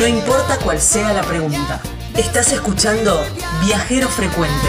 No 0.00 0.06
importa 0.06 0.58
cuál 0.64 0.80
sea 0.80 1.12
la 1.12 1.20
pregunta. 1.20 1.78
Estás 2.16 2.54
escuchando 2.54 3.22
Viajero 3.66 4.08
Frecuente. 4.08 4.66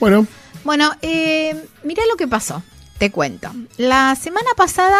Bueno, 0.00 0.26
Bueno, 0.64 0.90
eh, 1.02 1.54
mirá 1.84 2.02
lo 2.10 2.16
que 2.16 2.26
pasó. 2.26 2.64
Te 2.98 3.12
cuento. 3.12 3.52
La 3.76 4.16
semana 4.16 4.50
pasada 4.56 4.98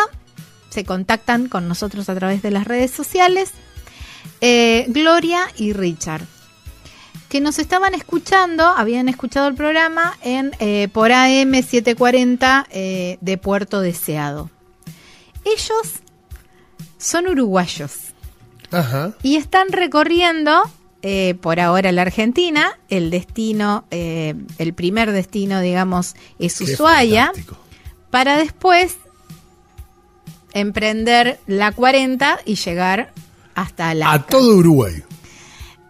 se 0.68 0.84
contactan 0.84 1.48
con 1.48 1.66
nosotros 1.66 2.08
a 2.08 2.14
través 2.14 2.40
de 2.40 2.52
las 2.52 2.64
redes 2.64 2.92
sociales 2.92 3.50
eh, 4.40 4.86
Gloria 4.88 5.40
y 5.56 5.72
Richard, 5.72 6.22
que 7.28 7.40
nos 7.40 7.58
estaban 7.58 7.94
escuchando, 7.94 8.64
habían 8.64 9.08
escuchado 9.08 9.48
el 9.48 9.54
programa 9.56 10.16
en 10.22 10.52
eh, 10.60 10.86
por 10.92 11.10
AM 11.10 11.54
740 11.54 12.66
eh, 12.70 13.18
de 13.20 13.36
Puerto 13.36 13.80
Deseado. 13.80 14.48
Ellos 15.44 15.94
son 16.98 17.26
uruguayos 17.28 17.92
ajá. 18.70 19.12
y 19.22 19.36
están 19.36 19.68
recorriendo 19.72 20.62
eh, 21.02 21.34
por 21.40 21.60
ahora 21.60 21.92
la 21.92 22.02
Argentina. 22.02 22.78
El 22.88 23.10
destino, 23.10 23.84
eh, 23.90 24.34
el 24.58 24.74
primer 24.74 25.12
destino, 25.12 25.60
digamos, 25.60 26.14
es 26.38 26.58
Qué 26.58 26.64
Ushuaia, 26.64 27.26
fantástico. 27.26 27.56
para 28.10 28.36
después 28.36 28.96
emprender 30.52 31.38
la 31.46 31.72
40 31.72 32.40
y 32.44 32.56
llegar 32.56 33.12
hasta 33.54 33.94
la. 33.94 34.12
A 34.12 34.26
todo 34.26 34.56
Uruguay. 34.56 35.02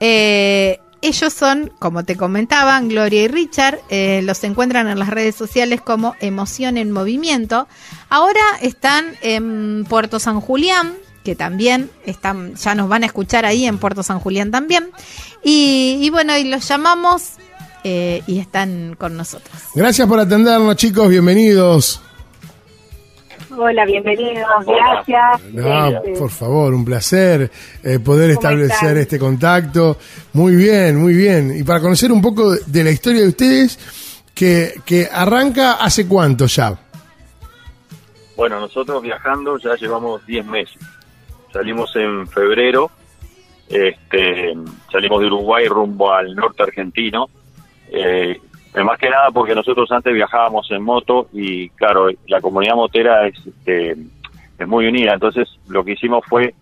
Eh, 0.01 0.79
ellos 1.03 1.33
son, 1.33 1.73
como 1.79 2.05
te 2.05 2.17
comentaban, 2.17 2.89
Gloria 2.89 3.23
y 3.23 3.29
Richard, 3.29 3.81
eh, 3.89 4.21
los 4.23 4.43
encuentran 4.45 4.89
en 4.89 4.99
las 4.99 5.09
redes 5.09 5.35
sociales 5.35 5.81
como 5.81 6.15
Emoción 6.21 6.77
en 6.77 6.93
Movimiento. 6.93 7.69
Ahora 8.09 8.41
están 8.61 9.17
en 9.23 9.87
Puerto 9.89 10.19
San 10.19 10.41
Julián, 10.41 10.95
que 11.25 11.35
también 11.35 11.91
están, 12.05 12.55
ya 12.57 12.75
nos 12.75 12.89
van 12.89 13.03
a 13.03 13.07
escuchar 13.07 13.45
ahí 13.45 13.67
en 13.67 13.79
Puerto 13.79 14.03
San 14.03 14.21
Julián 14.21 14.51
también. 14.51 14.91
Y, 15.43 16.09
bueno, 16.11 16.37
y 16.37 16.45
los 16.45 16.69
llamamos 16.69 17.35
eh, 17.85 18.23
y 18.27 18.39
están 18.39 18.95
con 18.99 19.17
nosotros. 19.17 19.55
Gracias 19.75 20.07
por 20.07 20.21
atendernos, 20.21 20.77
chicos. 20.77 21.09
Bienvenidos. 21.09 22.03
Hola, 23.57 23.85
bienvenidos, 23.85 24.47
gracias. 24.67 25.53
No, 25.53 25.89
Este, 25.89 26.13
por 26.19 26.31
favor, 26.31 26.73
un 26.73 26.85
placer 26.85 27.51
eh, 27.83 27.99
poder 27.99 28.35
¿Cómo 28.35 28.41
establecer 28.41 28.75
están? 28.89 28.99
este 28.99 29.19
contacto. 29.19 29.97
Muy 30.35 30.55
bien, 30.55 30.97
muy 30.97 31.15
bien. 31.15 31.53
Y 31.57 31.63
para 31.65 31.81
conocer 31.81 32.13
un 32.13 32.23
poco 32.23 32.55
de 32.55 32.85
la 32.85 32.91
historia 32.91 33.23
de 33.23 33.29
ustedes, 33.29 33.79
que, 34.35 34.75
que 34.85 35.09
arranca 35.11 35.73
hace 35.75 36.07
cuánto 36.07 36.47
ya. 36.47 36.79
Bueno, 38.37 38.61
nosotros 38.61 39.03
viajando 39.03 39.59
ya 39.59 39.75
llevamos 39.75 40.25
10 40.27 40.47
meses. 40.47 40.79
Salimos 41.53 41.95
en 41.97 42.27
febrero, 42.29 42.91
este, 43.69 44.55
salimos 44.93 45.21
de 45.21 45.27
Uruguay 45.27 45.67
rumbo 45.67 46.13
al 46.13 46.35
norte 46.35 46.63
argentino. 46.63 47.29
Eh, 47.93 48.41
más 48.85 48.99
que 48.99 49.11
nada 49.11 49.31
porque 49.33 49.55
nosotros 49.55 49.91
antes 49.91 50.15
viajábamos 50.15 50.71
en 50.71 50.83
moto 50.83 51.29
y 51.33 51.69
claro, 51.71 52.09
la 52.29 52.41
comunidad 52.41 52.77
motera 52.77 53.27
es, 53.27 53.35
este, 53.47 53.97
es 54.59 54.69
muy 54.69 54.87
unida. 54.87 55.15
Entonces 55.15 55.49
lo 55.69 55.85
que 55.85 55.93
hicimos 55.93 56.25
fue 56.29 56.55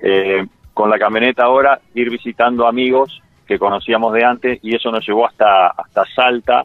eh, 0.00 0.44
con 0.74 0.90
la 0.90 0.98
camioneta 0.98 1.44
ahora 1.44 1.80
ir 1.94 2.10
visitando 2.10 2.66
amigos 2.66 3.22
que 3.46 3.58
conocíamos 3.58 4.12
de 4.12 4.24
antes 4.24 4.58
y 4.62 4.74
eso 4.74 4.90
nos 4.90 5.06
llevó 5.06 5.26
hasta, 5.26 5.68
hasta 5.68 6.04
Salta, 6.14 6.64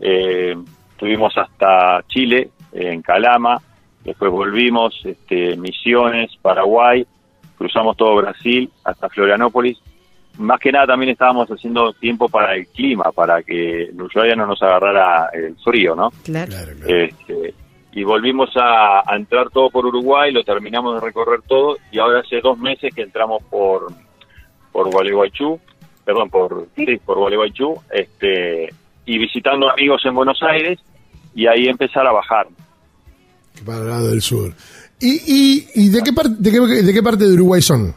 eh, 0.00 0.56
estuvimos 0.92 1.36
hasta 1.36 2.02
Chile, 2.08 2.50
eh, 2.72 2.92
en 2.92 3.02
Calama, 3.02 3.60
después 4.04 4.30
volvimos, 4.30 5.00
este, 5.04 5.56
Misiones, 5.56 6.30
Paraguay, 6.40 7.06
cruzamos 7.58 7.96
todo 7.96 8.16
Brasil 8.16 8.70
hasta 8.84 9.08
Florianópolis. 9.08 9.78
Más 10.40 10.58
que 10.58 10.72
nada 10.72 10.86
también 10.86 11.12
estábamos 11.12 11.48
haciendo 11.48 11.92
tiempo 11.92 12.28
para 12.28 12.56
el 12.56 12.66
clima, 12.68 13.04
para 13.14 13.42
que 13.42 13.84
en 13.84 14.00
Ushuaia 14.00 14.34
no 14.34 14.46
nos 14.46 14.62
agarrara 14.62 15.28
el 15.34 15.54
frío, 15.62 15.94
¿no? 15.94 16.10
Claro. 16.24 16.50
Claro, 16.50 16.72
claro. 16.78 16.96
Este, 17.04 17.54
y 17.92 18.04
volvimos 18.04 18.50
a, 18.56 19.02
a 19.04 19.16
entrar 19.16 19.50
todo 19.50 19.68
por 19.68 19.84
Uruguay, 19.84 20.32
lo 20.32 20.42
terminamos 20.42 20.94
de 20.94 21.06
recorrer 21.06 21.40
todo 21.46 21.76
y 21.92 21.98
ahora 21.98 22.20
hace 22.20 22.40
dos 22.40 22.58
meses 22.58 22.94
que 22.94 23.02
entramos 23.02 23.42
por 23.50 23.92
por 24.72 24.90
Gualeguaychú, 24.90 25.58
perdón, 26.04 26.30
por 26.30 26.66
Sí. 26.76 26.86
sí, 26.86 26.96
por 27.04 27.18
Gualeguaychú, 27.18 27.74
este 27.90 28.72
y 29.04 29.18
visitando 29.18 29.68
amigos 29.70 30.00
en 30.04 30.14
Buenos 30.14 30.38
Aires 30.42 30.78
y 31.34 31.46
ahí 31.46 31.66
empezar 31.66 32.06
a 32.06 32.12
bajar. 32.12 32.46
Para 33.66 33.80
el 33.80 33.88
lado 33.88 34.08
del 34.08 34.22
sur. 34.22 34.54
¿Y, 35.00 35.10
y, 35.26 35.68
y 35.74 35.88
de, 35.90 36.02
qué 36.02 36.12
parte, 36.12 36.34
de, 36.38 36.50
qué, 36.50 36.60
de 36.60 36.92
qué 36.92 37.02
parte 37.02 37.24
de 37.26 37.34
Uruguay 37.34 37.60
son? 37.60 37.94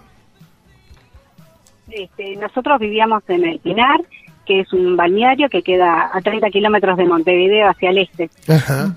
Este, 1.95 2.35
nosotros 2.37 2.79
vivíamos 2.79 3.23
en 3.27 3.45
El 3.45 3.59
Pinar, 3.59 3.99
que 4.45 4.61
es 4.61 4.73
un 4.73 4.95
balneario 4.97 5.47
que 5.49 5.61
queda 5.61 6.09
a 6.13 6.21
30 6.21 6.49
kilómetros 6.49 6.97
de 6.97 7.05
Montevideo 7.05 7.69
hacia 7.69 7.89
el 7.91 7.97
este. 7.99 8.29
Ajá. 8.47 8.93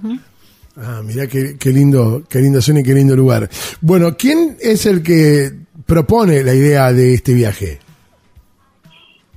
Ah, 0.79 1.01
mira 1.05 1.27
qué, 1.27 1.56
qué 1.59 1.71
lindo, 1.71 2.23
qué 2.29 2.39
lindo 2.41 2.61
zona 2.61 2.81
y 2.81 2.83
qué 2.83 2.93
lindo 2.95 3.17
lugar. 3.17 3.49
Bueno, 3.81 4.17
¿quién 4.19 4.56
es 4.61 4.85
el 4.87 5.03
que 5.03 5.51
propone 5.87 6.43
la 6.43 6.53
idea 6.55 6.93
de 6.93 7.15
este 7.15 7.33
viaje? 7.35 7.79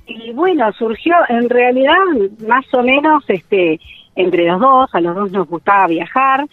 Y 0.06 0.32
bueno, 0.32 0.70
surgió 0.72 1.14
en 1.28 1.48
realidad 1.48 1.94
más 2.46 2.64
o 2.74 2.82
menos 2.82 3.24
este 3.28 3.80
entre 4.16 4.44
los 4.46 4.60
dos, 4.60 4.90
a 4.92 5.00
los 5.00 5.14
dos 5.14 5.30
nos 5.30 5.48
gustaba 5.48 5.86
viajar, 5.86 6.44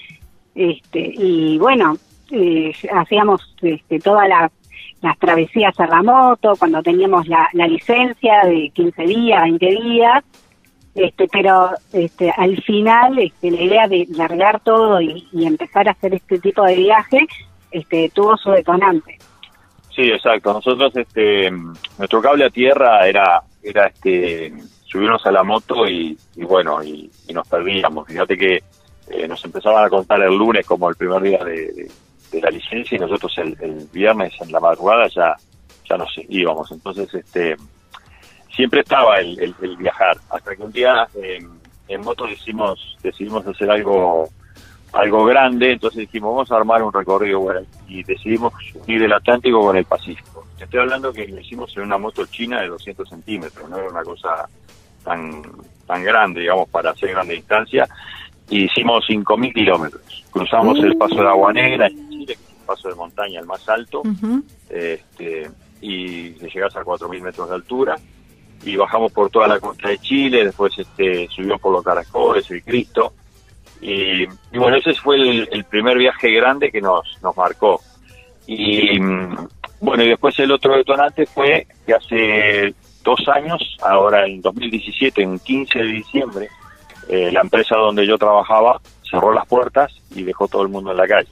este 0.56 1.00
y 1.17 1.57
bueno, 1.57 1.97
eh, 2.31 2.72
hacíamos 2.94 3.41
este, 3.62 4.00
todas 4.00 4.29
la- 4.29 4.51
las 5.02 5.18
travesías 5.19 5.80
a 5.80 5.88
la 5.88 6.02
moto, 6.03 6.56
cuando 6.58 6.81
teníamos 6.81 7.28
la, 7.28 7.47
la 7.53 7.68
licencia 7.68 8.41
de 8.46 8.72
15 8.74 9.03
días, 9.03 9.44
20 9.44 9.66
días, 9.66 10.24
este 10.96 11.28
pero 11.31 11.69
este 11.94 12.31
al 12.35 12.62
final 12.63 13.19
este, 13.19 13.52
la 13.52 13.62
idea 13.62 13.88
de 13.88 14.08
largar 14.09 14.59
todo 14.62 15.00
y, 15.00 15.28
empezar 15.34 15.88
a 15.88 15.91
hacer 15.91 16.16
este 16.16 16.40
tipo 16.40 16.63
de 16.63 16.75
viaje 16.75 17.28
este 17.72 18.09
tuvo 18.13 18.35
su 18.38 18.50
detonante. 18.52 19.18
Sí, 19.96 20.03
exacto. 20.03 20.53
Nosotros, 20.53 20.96
este, 20.96 21.50
nuestro 21.97 22.22
cable 22.22 22.46
a 22.46 22.50
tierra 22.50 23.08
era, 23.08 23.41
era 23.64 23.88
este, 23.88 24.53
subirnos 24.85 25.25
a 25.25 25.31
la 25.31 25.44
moto 25.44 25.88
y, 25.88 26.18
bueno, 26.35 26.84
y, 26.84 27.09
nos 27.34 27.47
perdíamos. 27.47 28.08
Fíjate 28.08 28.38
que 28.38 28.64
eh, 29.09 29.28
nos 29.28 29.44
empezaban 29.44 29.85
a 29.85 29.90
contar 29.90 30.22
el 30.22 30.35
lunes 30.35 30.66
como 30.66 30.90
el 30.90 30.96
primer 30.96 31.22
día 31.22 31.44
de- 31.44 31.90
de 32.31 32.41
la 32.41 32.49
licencia 32.49 32.95
y 32.95 32.99
nosotros 32.99 33.33
el, 33.38 33.57
el 33.61 33.88
viernes 33.91 34.33
en 34.41 34.51
la 34.51 34.59
madrugada 34.59 35.07
ya, 35.07 35.35
ya 35.89 35.97
nos 35.97 36.09
íbamos. 36.29 36.71
Entonces, 36.71 37.13
este, 37.13 37.55
siempre 38.55 38.81
estaba 38.81 39.19
el, 39.19 39.39
el- 39.39 39.55
el 39.61 39.77
viajar. 39.77 40.17
Hasta 40.29 40.55
que 40.55 40.63
un 40.63 40.71
día 40.71 41.07
eh, 41.16 41.39
en 41.87 42.01
moto 42.01 42.25
decidimos, 42.25 42.97
decidimos 43.01 43.45
hacer 43.47 43.69
algo 43.71 44.27
algo 44.93 45.25
grande, 45.25 45.73
entonces 45.73 45.99
dijimos, 45.99 46.31
vamos 46.33 46.51
a 46.51 46.55
armar 46.55 46.81
un 46.81 46.93
recorrido 46.93 47.41
bueno, 47.41 47.59
y 47.89 48.03
decidimos 48.03 48.53
unir 48.73 49.03
el 49.03 49.11
Atlántico 49.13 49.59
con 49.59 49.75
el 49.75 49.83
Pacífico. 49.83 50.45
Te 50.57 50.63
estoy 50.63 50.79
hablando 50.79 51.11
que 51.11 51.27
lo 51.27 51.39
hicimos 51.41 51.75
en 51.75 51.83
una 51.83 51.97
moto 51.97 52.25
china 52.25 52.61
de 52.61 52.69
200 52.69 53.07
centímetros, 53.07 53.69
no 53.69 53.77
era 53.77 53.89
una 53.89 54.01
cosa 54.03 54.47
tan 55.03 55.41
tan 55.85 56.03
grande, 56.03 56.39
digamos, 56.41 56.69
para 56.69 56.91
hacer 56.91 57.11
grande 57.11 57.35
distancia, 57.35 57.85
y 58.49 58.63
hicimos 58.63 59.03
5.000 59.07 59.53
kilómetros. 59.53 60.23
Cruzamos 60.31 60.79
el 60.79 60.97
Paso 60.97 61.16
de 61.16 61.27
Agua 61.27 61.51
Negra 61.53 61.89
paso 62.67 62.89
de 62.89 62.95
montaña 62.95 63.39
el 63.39 63.47
más 63.47 63.67
alto, 63.67 64.01
Ujú. 64.01 64.44
este, 64.69 65.50
y 65.81 66.29
le 66.29 66.50
llegás 66.50 66.75
a 66.75 66.83
4.000 66.83 67.22
metros 67.22 67.50
de 67.50 67.55
altura, 67.55 67.95
y 68.63 68.75
bajamos 68.75 69.11
por 69.11 69.29
toda 69.29 69.47
la 69.47 69.59
costa 69.59 69.89
de 69.89 69.97
Chile, 70.00 70.45
después 70.45 70.78
este, 70.78 71.28
subimos 71.29 71.59
por 71.59 71.73
los 71.73 71.84
Caracoles, 71.84 72.49
el 72.52 72.64
Cristo, 72.64 73.14
y, 73.81 74.23
y 74.23 74.58
bueno, 74.58 74.78
ese 74.78 74.93
fue 74.93 75.16
el, 75.17 75.49
el 75.52 75.64
primer 75.64 75.97
viaje 75.97 76.31
grande 76.31 76.72
que 76.72 76.81
nos, 76.81 77.05
nos 77.22 77.35
marcó. 77.37 77.79
Y 78.47 78.97
bueno, 79.79 80.03
y 80.03 80.09
después 80.09 80.37
el 80.40 80.52
otro 80.52 80.75
detonante 80.75 81.25
fue 81.25 81.67
que 81.85 81.93
hace 81.93 82.73
dos 83.03 83.19
años, 83.28 83.61
ahora 83.81 84.25
en 84.25 84.41
2017, 84.41 85.22
en 85.22 85.37
15 85.40 85.79
de 85.79 85.85
diciembre, 85.85 86.49
eh, 87.09 87.31
la 87.31 87.41
empresa 87.41 87.75
donde 87.75 88.08
yo 88.08 88.17
trabajaba 88.17 88.81
cerró 89.09 89.31
las 89.31 89.47
puertas 89.47 89.93
y 90.16 90.23
dejó 90.23 90.47
todo 90.47 90.64
el 90.64 90.69
mundo 90.69 90.91
en 90.91 90.97
la 90.97 91.08
calle. 91.08 91.29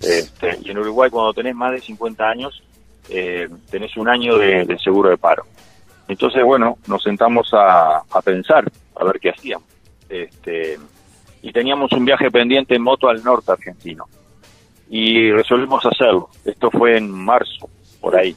Este, 0.00 0.58
y 0.62 0.70
en 0.70 0.78
Uruguay 0.78 1.10
cuando 1.10 1.32
tenés 1.32 1.54
más 1.54 1.72
de 1.72 1.80
50 1.80 2.24
años, 2.24 2.62
eh, 3.08 3.48
tenés 3.70 3.96
un 3.96 4.08
año 4.08 4.38
de, 4.38 4.76
seguro 4.82 5.10
de 5.10 5.16
paro. 5.16 5.44
Entonces, 6.06 6.42
bueno, 6.44 6.78
nos 6.86 7.02
sentamos 7.02 7.48
a, 7.52 7.98
a 7.98 8.22
pensar, 8.22 8.70
a 8.96 9.04
ver 9.04 9.18
qué 9.18 9.30
hacíamos. 9.30 9.66
Este, 10.08 10.78
y 11.42 11.52
teníamos 11.52 11.92
un 11.92 12.04
viaje 12.04 12.30
pendiente 12.30 12.74
en 12.74 12.82
moto 12.82 13.08
al 13.08 13.22
norte 13.22 13.52
argentino. 13.52 14.06
Y 14.88 15.30
resolvimos 15.32 15.84
hacerlo. 15.84 16.30
Esto 16.44 16.70
fue 16.70 16.96
en 16.96 17.10
marzo, 17.10 17.68
por 18.00 18.16
ahí. 18.16 18.36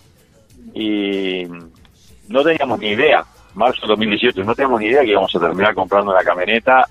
Y 0.73 1.43
no 2.27 2.43
teníamos 2.43 2.79
ni 2.79 2.89
idea, 2.89 3.23
marzo 3.53 3.81
de 3.81 3.87
2018, 3.87 4.43
no 4.43 4.55
teníamos 4.55 4.81
ni 4.81 4.87
idea 4.87 5.01
que 5.01 5.11
íbamos 5.11 5.33
a 5.35 5.39
terminar 5.39 5.73
comprando 5.73 6.11
una 6.11 6.23
camioneta. 6.23 6.87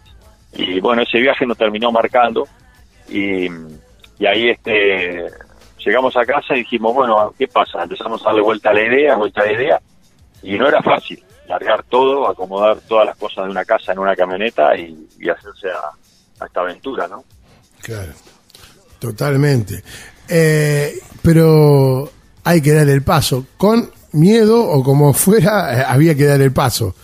Y 0.52 0.80
bueno, 0.80 1.02
ese 1.02 1.18
viaje 1.18 1.46
nos 1.46 1.58
terminó 1.58 1.92
marcando. 1.92 2.46
Y, 3.08 3.48
y 4.18 4.26
ahí 4.26 4.50
este 4.50 5.26
llegamos 5.78 6.16
a 6.16 6.24
casa 6.24 6.54
y 6.54 6.58
dijimos, 6.60 6.94
bueno, 6.94 7.32
¿qué 7.38 7.46
pasa? 7.46 7.82
Empezamos 7.82 8.20
a 8.22 8.26
darle 8.26 8.42
vuelta 8.42 8.70
a 8.70 8.74
la 8.74 8.82
idea, 8.82 9.16
vuelta 9.16 9.42
a 9.42 9.46
la 9.46 9.52
idea, 9.52 9.80
y 10.42 10.58
no 10.58 10.66
era 10.68 10.82
fácil 10.82 11.22
largar 11.48 11.84
todo, 11.84 12.28
acomodar 12.28 12.78
todas 12.88 13.06
las 13.06 13.16
cosas 13.16 13.44
de 13.44 13.50
una 13.52 13.64
casa 13.64 13.92
en 13.92 14.00
una 14.00 14.16
camioneta 14.16 14.76
y, 14.76 15.06
y 15.20 15.28
hacerse 15.30 15.68
a, 15.70 16.42
a 16.42 16.46
esta 16.46 16.60
aventura, 16.60 17.06
¿no? 17.06 17.22
Claro, 17.80 18.12
totalmente. 18.98 19.82
Eh, 20.28 20.94
pero 21.22 22.10
hay 22.42 22.60
que 22.60 22.72
dar 22.72 22.88
el 22.88 23.02
paso. 23.02 23.46
Con 23.56 23.88
miedo 24.12 24.60
o 24.60 24.82
como 24.82 25.12
fuera, 25.12 25.78
eh, 25.80 25.84
había 25.86 26.14
que 26.16 26.24
dar 26.24 26.40
el 26.40 26.52
paso. 26.52 26.94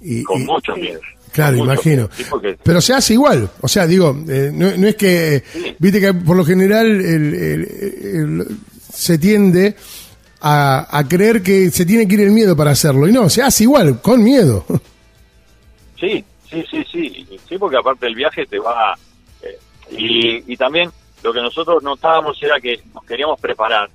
Y, 0.00 0.22
Con 0.22 0.42
y- 0.42 0.44
mucho 0.44 0.76
miedo. 0.76 1.00
Claro, 1.44 1.56
mucho 1.58 1.72
imagino. 1.72 2.08
porque- 2.30 2.58
Pero 2.62 2.80
se 2.80 2.94
hace 2.94 3.14
igual. 3.14 3.50
O 3.60 3.68
sea, 3.68 3.86
digo, 3.86 4.16
eh, 4.28 4.50
no, 4.52 4.70
no 4.76 4.86
es 4.88 4.96
que. 4.96 5.42
Sí. 5.52 5.74
Viste 5.78 6.00
que 6.00 6.14
por 6.14 6.36
lo 6.36 6.44
general 6.44 6.86
el- 6.86 7.34
el- 7.34 7.64
el- 8.02 8.46
se 8.92 9.18
tiende 9.18 9.74
a, 10.40 10.86
a 10.98 11.06
creer 11.08 11.42
que 11.42 11.70
se 11.70 11.84
tiene 11.86 12.06
que 12.06 12.14
ir 12.14 12.20
el 12.22 12.30
miedo 12.30 12.56
para 12.56 12.70
hacerlo. 12.72 13.08
Y 13.08 13.12
no, 13.12 13.28
se 13.28 13.42
hace 13.42 13.64
igual, 13.64 14.00
con 14.00 14.22
miedo. 14.22 14.64
Sí, 15.98 16.24
sí, 16.48 16.64
sí, 16.70 16.84
sí, 16.92 17.26
sí, 17.48 17.58
porque 17.58 17.76
aparte 17.76 18.06
del 18.06 18.14
viaje 18.14 18.46
te 18.46 18.58
va... 18.60 18.94
eh, 19.42 19.58
y, 19.90 20.52
y 20.52 20.56
también 20.56 20.90
lo 21.24 21.32
que 21.32 21.40
nosotros 21.40 21.82
notábamos 21.82 22.40
era 22.40 22.60
que 22.60 22.80
nos 22.94 23.04
queríamos 23.04 23.40
preparar. 23.40 23.90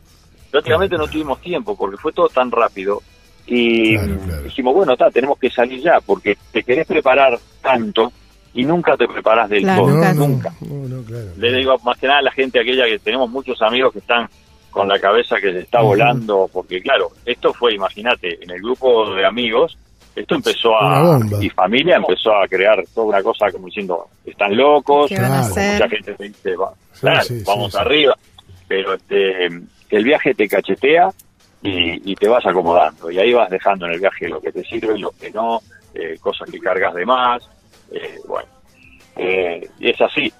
Prácticamente 0.51 0.97
no 0.97 1.07
tuvimos 1.07 1.39
tiempo 1.41 1.77
porque 1.77 1.95
fue 1.97 2.11
todo 2.11 2.27
tan 2.27 2.51
rápido 2.51 3.01
y 3.45 3.95
Claro, 3.97 4.17
claro. 4.25 4.43
dijimos, 4.43 4.73
bueno, 4.73 4.93
está, 4.93 5.09
tenemos 5.11 5.37
que 5.37 5.49
salir 5.49 5.81
ya 5.81 5.99
porque 6.05 6.37
te 6.51 6.63
querés 6.63 6.87
preparar 6.87 7.37
tanto 7.61 8.11
y 8.53 8.63
nunca 8.63 8.95
te 8.95 9.07
preparas 9.07 9.49
del 9.49 9.63
Claro, 9.63 9.83
todo, 9.83 9.91
nunca. 9.95 10.13
no, 10.13 10.27
nunca. 10.27 10.53
no, 10.61 10.87
no, 10.97 11.03
claro. 11.03 11.25
Le 11.37 11.53
digo 11.57 11.75
más 11.83 11.97
que 11.97 12.07
nada 12.07 12.19
a 12.19 12.23
la 12.23 12.31
gente 12.31 12.59
aquella 12.59 12.85
que 12.85 12.99
tenemos 12.99 13.29
muchos 13.29 13.61
amigos 13.61 13.91
que 13.93 13.99
están 13.99 14.27
con 14.69 14.87
la 14.87 14.99
cabeza 14.99 15.35
que 15.41 15.51
se 15.51 15.59
está 15.59 15.81
volando, 15.81 16.49
porque 16.51 16.81
claro, 16.81 17.09
esto 17.25 17.53
fue, 17.53 17.75
imagínate, 17.75 18.43
en 18.43 18.49
el 18.51 18.59
grupo 18.61 19.13
de 19.13 19.23
amigos, 19.25 19.77
esto 20.15 20.33
empezó 20.35 20.75
a, 20.75 21.19
y 21.41 21.49
familia 21.49 21.97
empezó 21.97 22.31
a 22.35 22.47
crear 22.47 22.83
toda 22.93 23.07
una 23.07 23.21
cosa 23.23 23.51
como 23.51 23.67
diciendo, 23.67 24.07
están 24.25 24.55
locos, 24.57 25.09
¿Qué 25.09 25.15
van 25.15 25.25
a 25.25 25.27
Claro. 25.39 25.45
hacer? 25.45 25.73
mucha 25.73 25.89
gente 25.89 26.13
te 26.15 26.23
dice, 26.23 26.55
va, 26.55 26.71
Sí, 26.91 26.99
claro, 27.01 27.21
sí, 27.23 27.37
sí, 27.39 27.43
vamos 27.45 27.71
sí. 27.71 27.77
arriba, 27.79 28.15
pero 28.67 28.93
este, 28.95 29.45
el 29.45 30.03
viaje 30.03 30.33
te 30.33 30.47
cachetea 30.47 31.09
y, 31.63 32.11
y 32.11 32.15
te 32.15 32.27
vas 32.27 32.45
acomodando, 32.45 33.09
y 33.09 33.17
ahí 33.19 33.33
vas 33.33 33.49
dejando 33.49 33.85
en 33.87 33.93
el 33.93 33.99
viaje 33.99 34.27
lo 34.27 34.41
que 34.41 34.51
te 34.51 34.63
sirve, 34.63 34.97
lo 34.99 35.11
que 35.11 35.31
no, 35.31 35.61
eh, 35.95 36.17
cosas 36.21 36.49
que 36.51 36.59
cargas 36.59 36.93
de 36.93 37.05
más, 37.05 37.41
eh, 37.91 38.19
bueno, 38.27 38.49
eh, 39.15 39.69
y 39.79 39.89
es 39.89 40.01
así, 40.01 40.31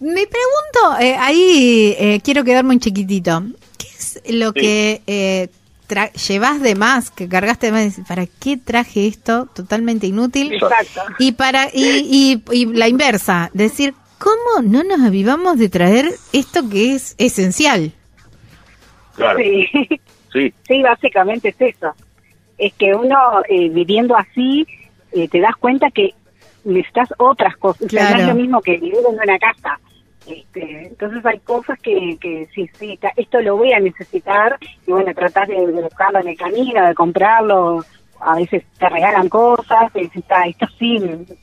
Me 0.00 0.26
pregunto, 0.26 0.98
eh, 1.00 1.14
ahí 1.18 1.94
eh, 1.98 2.20
quiero 2.24 2.42
quedarme 2.42 2.70
un 2.74 2.80
chiquitito. 2.80 3.42
¿Qué 3.76 3.86
es 3.86 4.22
lo 4.34 4.48
Sí. 4.52 4.60
que 4.60 5.02
eh, 5.06 5.48
llevas 6.26 6.62
de 6.62 6.74
más, 6.74 7.10
que 7.10 7.28
cargaste 7.28 7.66
de 7.66 7.72
más? 7.72 8.00
¿Para 8.08 8.26
qué 8.26 8.56
traje 8.56 9.06
esto? 9.06 9.46
Totalmente 9.54 10.06
inútil. 10.06 10.54
Exacto. 10.54 11.02
Y 11.18 11.32
para 11.32 11.68
y, 11.72 12.40
y, 12.50 12.56
y 12.56 12.64
la 12.66 12.88
inversa, 12.88 13.50
decir, 13.52 13.92
¿cómo 14.18 14.62
no 14.66 14.84
nos 14.84 15.00
avivamos 15.06 15.58
de 15.58 15.68
traer 15.68 16.14
esto 16.32 16.66
que 16.70 16.94
es 16.94 17.14
esencial? 17.18 17.92
Claro, 19.14 19.38
Sí. 19.38 19.66
sí. 20.32 20.54
Sí, 20.66 20.82
básicamente 20.82 21.48
es 21.50 21.60
eso. 21.60 21.94
Es 22.58 22.72
que 22.74 22.94
uno 22.94 23.16
eh, 23.48 23.68
viviendo 23.68 24.16
así 24.16 24.66
eh, 25.12 25.28
te 25.28 25.40
das 25.40 25.56
cuenta 25.56 25.90
que 25.90 26.14
necesitas 26.64 27.08
otras 27.18 27.56
cosas. 27.56 27.82
O 27.82 27.88
sea, 27.88 28.02
no 28.04 28.08
Claro. 28.08 28.22
es 28.22 28.28
lo 28.28 28.34
mismo 28.40 28.60
que 28.62 28.72
vivir 28.78 28.94
en 29.08 29.14
una 29.20 29.38
casa. 29.38 29.78
Este, 30.26 30.86
entonces 30.86 31.26
hay 31.26 31.40
cosas 31.40 31.78
que, 31.80 32.16
que 32.20 32.48
sí, 32.54 32.70
sí, 32.78 32.96
esto 33.16 33.40
lo 33.40 33.56
voy 33.56 33.72
a 33.72 33.80
necesitar 33.80 34.56
y 34.86 34.92
bueno, 34.92 35.12
tratar 35.14 35.48
de, 35.48 35.66
de 35.66 35.82
buscarlo 35.82 36.20
en 36.20 36.28
el 36.28 36.36
camino, 36.36 36.86
de 36.86 36.94
comprarlo. 36.94 37.84
A 38.20 38.36
veces 38.36 38.62
te 38.78 38.88
regalan 38.88 39.28
cosas, 39.28 39.90
y 39.96 40.02
dices, 40.02 40.22
"Ah, 40.30 40.46
esto 40.46 40.66
sí, 40.78 41.00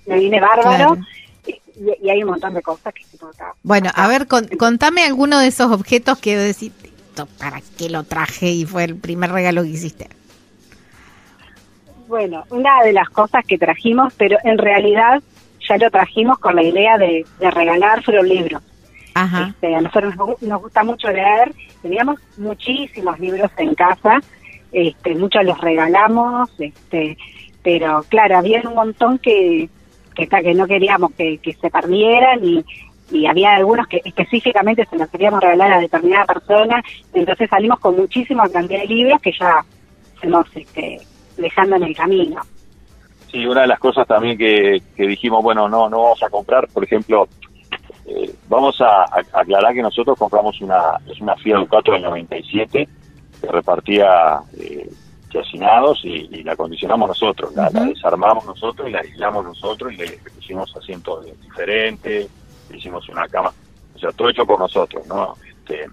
me 0.07 0.15
viene 0.19 0.39
bárbaro. 0.39 0.95
Claro. 0.95 0.97
Y, 1.45 2.05
y 2.05 2.09
hay 2.09 2.23
un 2.23 2.29
montón 2.29 2.53
de 2.53 2.61
cosas 2.61 2.93
que 2.93 3.03
ta- 3.37 3.53
Bueno, 3.63 3.89
a 3.93 4.07
ver, 4.07 4.27
con- 4.27 4.47
contame 4.57 5.03
alguno 5.03 5.39
de 5.39 5.47
esos 5.47 5.69
objetos 5.73 6.17
que 6.19 6.37
decís, 6.37 6.71
"Esto, 7.09 7.27
¿para 7.39 7.61
qué 7.77 7.89
lo 7.89 8.03
traje? 8.03 8.49
Y 8.51 8.65
fue 8.65 8.83
el 8.85 8.95
primer 8.95 9.31
regalo 9.31 9.63
que 9.63 9.69
hiciste. 9.69 10.07
Bueno, 12.07 12.43
una 12.49 12.81
de 12.83 12.93
las 12.93 13.09
cosas 13.09 13.45
que 13.45 13.57
trajimos, 13.57 14.13
pero 14.17 14.37
en 14.43 14.57
realidad 14.57 15.21
ya 15.67 15.77
lo 15.77 15.91
trajimos 15.91 16.39
con 16.39 16.55
la 16.55 16.63
idea 16.63 16.97
de, 16.97 17.25
de 17.39 17.51
regalar 17.51 18.03
fueron 18.03 18.27
libros. 18.27 18.61
Ajá. 19.13 19.49
Este, 19.49 19.75
a 19.75 19.81
nosotros 19.81 20.15
nos, 20.15 20.27
gu- 20.27 20.41
nos 20.47 20.61
gusta 20.61 20.83
mucho 20.83 21.09
leer, 21.11 21.53
teníamos 21.81 22.19
muchísimos 22.37 23.19
libros 23.19 23.51
en 23.57 23.75
casa, 23.75 24.21
este, 24.71 25.15
muchos 25.15 25.43
los 25.45 25.59
regalamos, 25.59 26.49
este, 26.59 27.17
pero 27.61 28.03
claro, 28.09 28.37
había 28.37 28.61
un 28.67 28.75
montón 28.75 29.19
que 29.19 29.69
que, 30.15 30.27
que 30.27 30.53
no 30.53 30.67
queríamos 30.67 31.11
que, 31.13 31.37
que 31.37 31.53
se 31.53 31.69
perdieran 31.69 32.43
y, 32.43 32.65
y 33.11 33.25
había 33.25 33.55
algunos 33.55 33.87
que 33.87 34.01
específicamente 34.03 34.85
se 34.89 34.97
los 34.97 35.09
queríamos 35.09 35.41
regalar 35.41 35.73
a 35.73 35.79
determinada 35.79 36.25
persona, 36.25 36.83
entonces 37.13 37.49
salimos 37.49 37.79
con 37.79 37.95
muchísima 37.95 38.47
cantidad 38.49 38.81
de 38.81 38.87
libros 38.87 39.21
que 39.21 39.31
ya 39.37 39.63
fuimos 40.19 40.45
este, 40.55 40.99
dejando 41.37 41.75
en 41.77 41.83
el 41.83 41.95
camino. 41.95 42.41
Sí, 43.31 43.45
una 43.45 43.61
de 43.61 43.67
las 43.67 43.79
cosas 43.79 44.07
también 44.07 44.37
que, 44.37 44.81
que 44.95 45.07
dijimos, 45.07 45.43
bueno, 45.43 45.69
no, 45.69 45.89
no 45.89 46.01
vamos 46.03 46.23
a 46.23 46.29
comprar, 46.29 46.67
por 46.69 46.83
ejemplo, 46.83 47.27
eh, 48.07 48.33
vamos 48.47 48.79
a, 48.81 49.03
a- 49.03 49.23
aclarar 49.41 49.73
que 49.73 49.81
nosotros 49.83 50.17
compramos 50.17 50.59
una, 50.61 50.97
es 51.07 51.19
una 51.21 51.35
Fiat 51.35 51.59
Ducato 51.59 51.91
del 51.91 52.01
97 52.01 52.87
que 53.41 53.47
repartía 53.47 54.39
eh, 54.59 54.89
chacinados 55.29 56.01
y, 56.03 56.27
y 56.31 56.43
la 56.43 56.53
acondicionamos 56.53 57.07
nosotros, 57.09 57.53
la, 57.55 57.69
la 57.69 57.83
desarmamos 57.85 58.45
nosotros 58.45 58.89
y 58.89 58.91
la 58.91 58.99
aislamos 59.01 59.45
nosotros 59.45 59.93
y 59.93 59.97
le, 59.97 60.07
pusimos 60.35 60.75
asientos 60.75 61.23
diferentes, 61.43 62.27
hicimos 62.73 63.07
una 63.09 63.27
cama, 63.27 63.51
o 63.95 63.99
sea, 63.99 64.11
todo 64.11 64.29
hecho 64.29 64.45
por 64.45 64.59
nosotros, 64.59 65.05
¿no? 65.07 65.35
Este, 65.47 65.87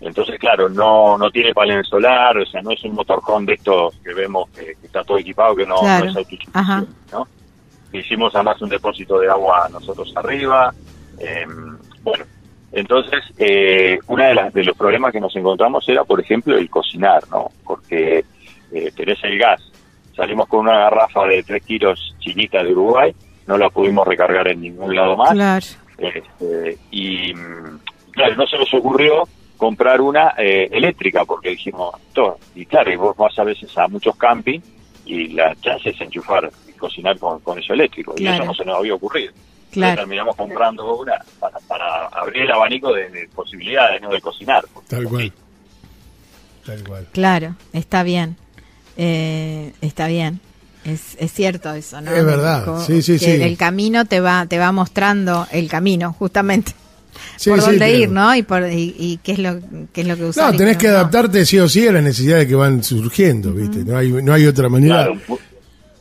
entonces, 0.00 0.38
claro, 0.38 0.68
no 0.68 1.18
no 1.18 1.30
tiene 1.30 1.52
panel 1.52 1.84
solar, 1.84 2.36
o 2.38 2.46
sea, 2.46 2.62
no 2.62 2.70
es 2.72 2.82
un 2.84 2.94
motorhome 2.94 3.46
de 3.46 3.54
estos 3.54 3.94
que 4.04 4.14
vemos 4.14 4.48
que, 4.50 4.66
que 4.80 4.86
está 4.86 5.02
todo 5.04 5.18
equipado, 5.18 5.56
que 5.56 5.66
no, 5.66 5.76
Claro. 5.80 6.04
no 6.04 6.10
es 6.12 6.16
autosuficiente. 6.16 6.92
¿no? 7.12 7.26
Hicimos 7.92 8.34
además 8.34 8.60
un 8.62 8.68
depósito 8.68 9.18
de 9.18 9.28
agua 9.30 9.68
nosotros 9.72 10.12
arriba. 10.16 10.72
eh, 11.18 11.46
bueno, 12.02 12.24
entonces, 12.70 13.24
eh, 13.38 13.98
uno 14.06 14.22
de, 14.24 14.34
las- 14.34 14.52
de 14.52 14.62
los 14.62 14.76
problemas 14.76 15.10
que 15.10 15.20
nos 15.20 15.34
encontramos 15.34 15.88
era, 15.88 16.04
por 16.04 16.20
ejemplo, 16.20 16.56
el 16.56 16.68
cocinar, 16.70 17.24
¿no? 17.30 17.50
Porque 17.64 18.24
eh, 18.70 18.92
tenés 18.94 19.18
el 19.24 19.38
gas. 19.38 19.62
Salimos 20.14 20.46
con 20.48 20.60
una 20.60 20.78
garrafa 20.78 21.24
de 21.26 21.42
3 21.42 21.64
kilos 21.64 22.14
chinita 22.18 22.62
de 22.62 22.72
Uruguay, 22.72 23.14
no 23.46 23.56
la 23.56 23.70
pudimos 23.70 24.06
recargar 24.06 24.46
en 24.48 24.60
ningún 24.60 24.94
lado 24.94 25.16
más. 25.16 25.30
Claro. 25.32 25.66
Este, 25.98 26.78
y 26.90 27.34
mm, 27.34 27.80
claro, 28.12 28.36
no 28.36 28.46
se 28.46 28.56
nos 28.56 28.72
ocurrió 28.72 29.24
comprar 29.56 30.00
una 30.00 30.34
eh, 30.38 30.68
eléctrica 30.70 31.24
porque 31.24 31.50
dijimos, 31.50 31.94
todo. 32.12 32.38
y 32.54 32.64
claro, 32.64 32.92
y 32.92 32.96
vos 32.96 33.16
vas 33.16 33.36
a 33.38 33.44
veces 33.44 33.76
a 33.76 33.88
muchos 33.88 34.16
camping 34.16 34.60
y 35.04 35.28
la 35.28 35.54
chance 35.56 35.90
es 35.90 36.00
enchufar 36.00 36.50
y 36.68 36.72
cocinar 36.72 37.18
con, 37.18 37.40
con 37.40 37.58
eso 37.58 37.72
eléctrico, 37.72 38.14
y 38.16 38.26
eso 38.26 38.44
no 38.44 38.54
se 38.54 38.64
nos 38.64 38.78
había 38.78 38.94
ocurrido. 38.94 39.30
Entonces 39.30 39.70
Claro. 39.72 39.96
terminamos 40.02 40.36
comprando 40.36 40.96
una 40.96 41.22
para, 41.38 41.58
para 41.66 42.06
abrir 42.06 42.44
el 42.44 42.52
abanico 42.52 42.92
de, 42.92 43.10
de 43.10 43.28
posibilidades, 43.28 44.00
¿no? 44.00 44.08
De 44.10 44.20
cocinar. 44.20 44.64
Tal 44.88 45.04
cual. 45.04 45.32
Tal 46.64 46.84
cual. 46.84 47.06
Claro, 47.12 47.54
está 47.72 48.02
bien. 48.02 48.36
Eh, 48.96 49.72
está 49.82 50.06
bien. 50.06 50.40
Es, 50.88 51.16
es 51.18 51.32
cierto 51.32 51.72
eso, 51.72 52.00
¿no? 52.00 52.10
Es 52.12 52.24
verdad, 52.24 52.78
sí, 52.86 53.02
sí, 53.02 53.12
que 53.18 53.36
sí. 53.36 53.42
El 53.42 53.56
camino 53.56 54.04
te 54.06 54.20
va, 54.20 54.46
te 54.46 54.58
va 54.58 54.72
mostrando 54.72 55.46
el 55.52 55.68
camino, 55.68 56.12
justamente. 56.12 56.72
Sí, 57.36 57.50
por 57.50 57.60
sí, 57.60 57.66
dónde 57.70 57.94
ir, 57.94 58.10
¿no? 58.10 58.34
Y, 58.34 58.42
por, 58.42 58.62
y, 58.70 58.94
y 58.98 59.18
qué 59.22 59.32
es 59.32 59.38
lo, 59.38 59.58
qué 59.92 60.02
es 60.02 60.06
lo 60.06 60.16
que 60.16 60.24
usar. 60.24 60.52
No, 60.52 60.56
tenés 60.58 60.76
que 60.76 60.86
no. 60.88 60.94
adaptarte 60.94 61.44
sí 61.44 61.58
o 61.58 61.68
sí 61.68 61.86
a 61.86 61.92
las 61.92 62.02
necesidades 62.02 62.46
que 62.46 62.54
van 62.54 62.82
surgiendo, 62.82 63.52
¿viste? 63.52 63.84
No 63.84 63.96
hay, 63.98 64.10
no 64.10 64.32
hay 64.32 64.46
otra 64.46 64.68
manera. 64.68 65.06
Claro, 65.06 65.38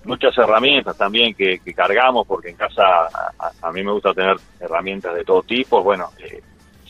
muchas 0.05 0.37
herramientas 0.37 0.95
también 0.95 1.33
que, 1.33 1.59
que 1.59 1.73
cargamos, 1.73 2.25
porque 2.27 2.49
en 2.49 2.55
casa 2.55 2.81
a, 2.81 3.31
a- 3.39 3.67
a 3.67 3.71
mí 3.71 3.83
me 3.83 3.91
gusta 3.91 4.13
tener 4.13 4.37
herramientas 4.59 5.15
de 5.15 5.23
todo 5.25 5.41
tipo. 5.43 5.83
Bueno, 5.83 6.11
eh, 6.19 6.41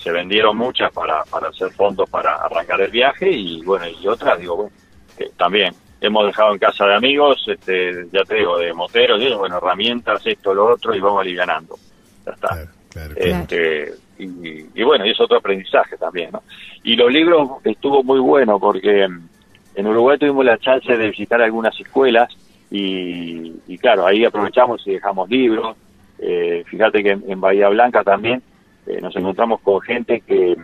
se 0.01 0.12
vendieron 0.12 0.56
muchas 0.58 0.92
para, 0.92 1.24
para 1.24 1.50
hacer 1.50 1.72
fondos 1.72 2.08
para 2.10 2.36
arrancar 2.36 2.80
el 2.82 2.92
viaje 2.92 3.32
y 3.32 3.63
bueno, 3.63 3.86
y 3.88 4.08
otras, 4.08 4.39
digo, 4.39 4.56
bueno, 4.58 4.72
eh, 5.18 5.32
también 5.38 5.74
hemos 6.01 6.25
dejado 6.27 6.54
en 6.54 6.60
casa 6.60 6.86
de 6.86 6.96
amigos, 6.96 7.44
este, 7.48 8.08
ya 8.12 8.24
te 8.24 8.36
digo, 8.36 8.58
de 8.58 8.74
moteros, 8.74 9.20
digo, 9.20 9.39
bueno, 9.39 9.58
herramientas, 9.58 10.22
esto, 10.25 10.54
lo 10.54 10.74
otro, 10.74 10.94
y 10.96 11.00
vamos 11.00 11.22
alivianando. 11.22 11.75
Ya 12.25 12.32
está. 12.32 12.48
Claro, 12.50 12.70
claro, 12.89 13.16
claro. 13.16 13.39
Este, 13.42 13.94
y, 14.20 14.82
y 14.82 14.84
bueno, 14.84 15.06
y 15.06 15.12
es 15.12 15.20
otro 15.20 15.38
aprendizaje 15.38 15.98
también, 15.98 16.32
¿no? 16.32 16.44
Y 16.84 16.96
los 16.96 17.12
libros 17.12 17.50
estuvo 17.63 18.04
muy 18.04 18.20
bueno 18.20 18.60
porque 18.60 19.08
mm, 19.08 19.30
en 19.75 19.88
Uruguay 19.88 20.18
tuvimos 20.18 20.46
la 20.46 20.58
chance 20.58 20.96
de 20.96 21.10
visitar 21.10 21.42
algunas 21.42 21.80
escuelas 21.80 22.36
y, 22.72 23.54
y 23.68 23.77
claro, 23.77 24.08
ahí 24.08 24.25
aprovechamos 24.25 24.86
y 24.88 24.94
dejamos 24.94 25.30
libros. 25.30 25.75
Eh, 26.20 26.63
fíjate 26.66 27.04
que 27.04 27.12
en, 27.12 27.24
en 27.27 27.39
Bahía 27.39 27.70
Blanca 27.70 28.04
también 28.04 28.42
eh, 28.88 29.00
nos 29.01 29.16
encontramos 29.16 29.62
con 29.62 29.80
gente 29.82 30.22
que, 30.22 30.58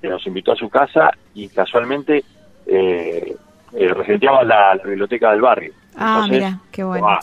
que 0.00 0.08
nos 0.08 0.26
invitó 0.26 0.52
a 0.52 0.56
su 0.56 0.68
casa 0.68 1.10
y 1.34 1.48
casualmente 1.48 2.24
eh, 2.66 3.36
eh, 3.74 3.88
regenteaba 3.94 4.42
la, 4.44 4.74
la 4.74 4.82
biblioteca 4.82 5.30
del 5.32 5.40
barrio. 5.40 5.72
Ah, 5.96 6.22
Entonces, 6.24 6.38
mira, 6.38 6.60
qué 6.70 6.84
bueno. 6.84 7.08
ah, 7.08 7.18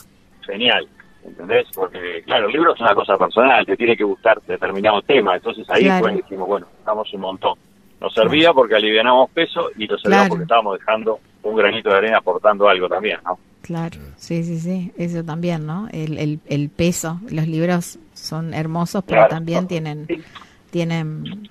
genial, 0.46 0.88
¿entendés? 1.24 1.68
Porque, 1.74 2.24
claro, 2.26 2.48
el 2.48 2.54
libro 2.54 2.74
es 2.74 2.82
una 2.82 2.94
cosa 2.94 3.18
personal, 3.18 3.66
te 3.66 3.78
tiene 3.78 3.96
que 3.98 4.04
gustar 4.04 4.42
determinado 4.48 5.02
tema, 5.02 5.36
entonces 5.36 5.66
ahí 5.70 5.84
Claro. 5.84 6.04
pues 6.04 6.16
dijimos, 6.18 6.48
bueno, 6.48 6.68
estamos 6.80 7.14
un 7.14 7.22
montón. 7.22 7.58
Nos 8.02 8.14
servía 8.14 8.52
porque 8.54 8.76
alivianamos 8.76 9.30
peso 9.32 9.70
y 9.78 9.88
nos 9.88 10.02
servía 10.02 10.18
Claro. 10.20 10.30
porque 10.30 10.44
estábamos 10.44 10.80
dejando 10.80 11.20
un 11.44 11.56
granito 11.56 11.90
de 11.90 11.96
arena 11.98 12.18
aportando 12.18 12.68
algo 12.68 12.90
también, 12.90 13.20
¿no? 13.24 13.40
Claro, 13.62 13.98
sí, 14.18 14.44
sí, 14.44 14.60
sí, 14.60 14.92
eso 14.98 15.24
también, 15.24 15.66
¿no? 15.66 15.88
El, 15.92 16.20
el, 16.20 16.40
el 16.48 16.70
peso, 16.70 17.20
los 17.32 17.48
libros 17.48 17.98
son 18.14 18.54
hermosos, 18.54 19.04
pero 19.08 19.22
Claro. 19.22 19.30
también 19.36 19.68
tienen, 19.68 20.06
Sí. 20.08 20.22
tienen, 20.70 21.50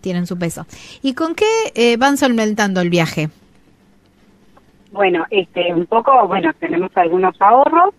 tienen 0.00 0.26
su 0.26 0.36
peso. 0.38 0.66
¿Y 1.02 1.14
con 1.14 1.34
qué 1.34 1.44
eh, 1.74 1.96
van 1.98 2.16
solventando 2.16 2.80
el 2.80 2.90
viaje? 2.90 3.28
Bueno, 4.92 5.24
este, 5.30 5.74
un 5.74 5.86
poco, 5.86 6.26
bueno, 6.26 6.52
tenemos 6.58 6.90
algunos 6.96 7.40
ahorros, 7.40 7.94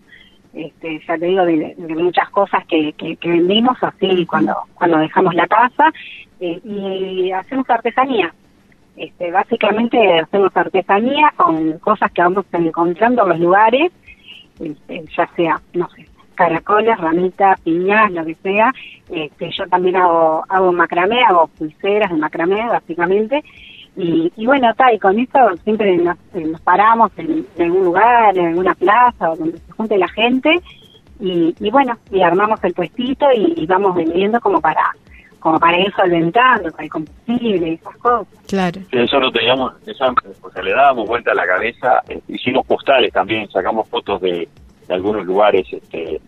este, 0.52 1.00
ya 1.06 1.18
te 1.18 1.26
digo, 1.26 1.44
de, 1.44 1.74
muchas 1.78 2.28
cosas 2.30 2.64
que, 2.66 2.92
que, 2.94 3.16
que 3.16 3.28
vendimos 3.30 3.76
así 3.82 4.26
cuando, 4.26 4.54
cuando 4.74 4.98
dejamos 4.98 5.34
la 5.34 5.46
casa, 5.46 5.92
eh, 6.40 6.60
y 6.64 7.30
hacemos 7.32 7.68
artesanía. 7.68 8.32
Este, 8.96 9.30
básicamente 9.30 10.20
hacemos 10.20 10.56
artesanía 10.56 11.32
con 11.36 11.78
cosas 11.78 12.10
que 12.10 12.22
vamos 12.22 12.44
encontrando 12.52 13.22
en 13.22 13.28
los 13.28 13.38
lugares, 13.38 13.92
este, 14.58 15.04
ya 15.16 15.28
sea, 15.36 15.60
no 15.74 15.88
sé, 15.90 16.06
caracoles, 16.34 16.98
ramitas, 16.98 17.60
piñas, 17.60 18.10
lo 18.12 18.24
que 18.24 18.34
sea. 18.36 18.72
Este, 19.10 19.50
yo 19.50 19.66
también 19.66 19.96
hago, 19.96 20.44
hago 20.48 20.72
macramé, 20.72 21.22
hago 21.22 21.48
pulseras 21.58 22.10
de 22.10 22.16
macramé, 22.16 22.66
básicamente. 22.66 23.44
Y, 23.98 24.32
y 24.36 24.46
bueno, 24.46 24.70
está, 24.70 24.92
y 24.92 24.98
con 25.00 25.18
eso 25.18 25.38
siempre 25.64 25.96
nos, 25.96 26.16
eh, 26.32 26.44
nos 26.44 26.60
paramos 26.60 27.10
en, 27.16 27.44
en 27.56 27.64
algún 27.64 27.84
lugar, 27.84 28.38
en 28.38 28.46
alguna 28.46 28.74
plaza, 28.76 29.32
o 29.32 29.36
donde 29.36 29.58
se 29.58 29.72
junte 29.72 29.98
la 29.98 30.06
gente, 30.08 30.54
y, 31.18 31.52
y 31.58 31.70
bueno, 31.70 31.94
y 32.12 32.22
armamos 32.22 32.62
el 32.62 32.74
puestito 32.74 33.26
y, 33.34 33.54
y 33.56 33.66
vamos 33.66 33.96
vendiendo 33.96 34.40
como 34.40 34.60
para 34.60 34.94
como 35.40 35.58
para 35.60 35.78
ir 35.78 35.92
solventando, 35.94 36.70
para 36.72 36.84
el 36.84 36.90
combustible 36.90 37.68
y 37.68 37.74
esas 37.74 37.96
cosas. 37.98 38.26
Claro, 38.48 38.80
Sí, 38.90 38.98
Eso 38.98 39.20
lo 39.20 39.30
teníamos, 39.30 39.72
eso, 39.86 40.04
o 40.42 40.50
sea, 40.50 40.62
le 40.62 40.72
dábamos 40.72 41.08
vuelta 41.08 41.30
a 41.30 41.34
la 41.34 41.46
cabeza, 41.46 42.02
eh, 42.08 42.20
hicimos 42.28 42.66
postales 42.66 43.12
también, 43.12 43.48
sacamos 43.50 43.88
fotos 43.88 44.20
de, 44.20 44.48
de 44.88 44.94
algunos 44.94 45.24
lugares 45.24 45.66
este, 45.70 46.20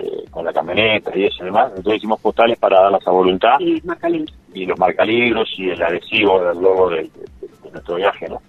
eh, 0.00 0.24
con 0.30 0.44
la 0.44 0.52
camioneta 0.52 1.16
y 1.16 1.24
eso 1.26 1.42
y 1.42 1.46
demás, 1.46 1.68
entonces 1.68 1.98
hicimos 1.98 2.20
postales 2.20 2.58
para 2.58 2.80
darlas 2.80 3.06
a 3.06 3.10
voluntad 3.10 3.60
Y 3.60 3.80
más 3.84 3.98
caliente. 3.98 4.32
Y 4.54 4.66
los 4.66 4.78
marcalibros 4.78 5.48
y 5.58 5.70
el 5.70 5.82
adhesivo 5.82 6.40
del 6.44 6.60
logo 6.62 6.90
de, 6.90 7.02
de- 7.02 7.48
de 7.64 7.70
nuestro 7.72 7.96
viaje, 7.96 8.28
¿no? 8.28 8.40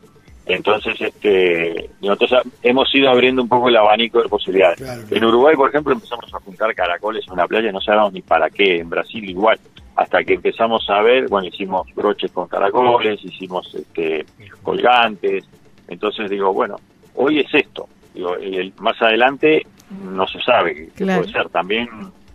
Entonces, 0.45 0.99
este, 0.99 1.89
nosotros 2.01 2.41
hemos 2.63 2.93
ido 2.95 3.09
abriendo 3.11 3.43
un 3.43 3.47
poco 3.49 3.69
el 3.69 3.75
abanico 3.77 4.19
de 4.21 4.29
posibilidades. 4.29 4.77
Claro, 4.77 5.03
En. 5.11 5.23
Uruguay, 5.23 5.55
por 5.55 5.69
ejemplo, 5.69 5.93
empezamos 5.93 6.33
a 6.33 6.39
juntar 6.39 6.73
caracoles 6.73 7.23
en 7.27 7.33
una 7.33 7.45
playa, 7.47 7.71
no 7.71 7.79
sabíamos 7.81 8.13
ni 8.13 8.21
para 8.23 8.49
qué, 8.49 8.77
en 8.79 8.89
Brasil 8.89 9.29
igual, 9.29 9.59
hasta 9.95 10.23
que 10.23 10.33
empezamos 10.35 10.89
a 10.89 11.01
ver, 11.03 11.27
bueno, 11.27 11.47
hicimos 11.49 11.87
broches 11.93 12.31
con 12.31 12.47
caracoles, 12.47 13.23
hicimos 13.23 13.75
este, 13.75 14.25
colgantes, 14.63 15.47
entonces 15.87 16.29
digo, 16.29 16.51
bueno, 16.53 16.77
hoy 17.15 17.39
es 17.41 17.53
esto, 17.53 17.87
digo, 18.15 18.39
y 18.39 18.55
el- 18.57 18.73
más 18.79 18.99
adelante 19.01 19.65
no 20.03 20.27
se 20.27 20.41
sabe 20.41 20.73
qué 20.73 20.85
qué 20.95 21.03
Claro. 21.03 21.21
puede 21.21 21.33
ser, 21.33 21.49
también 21.49 21.87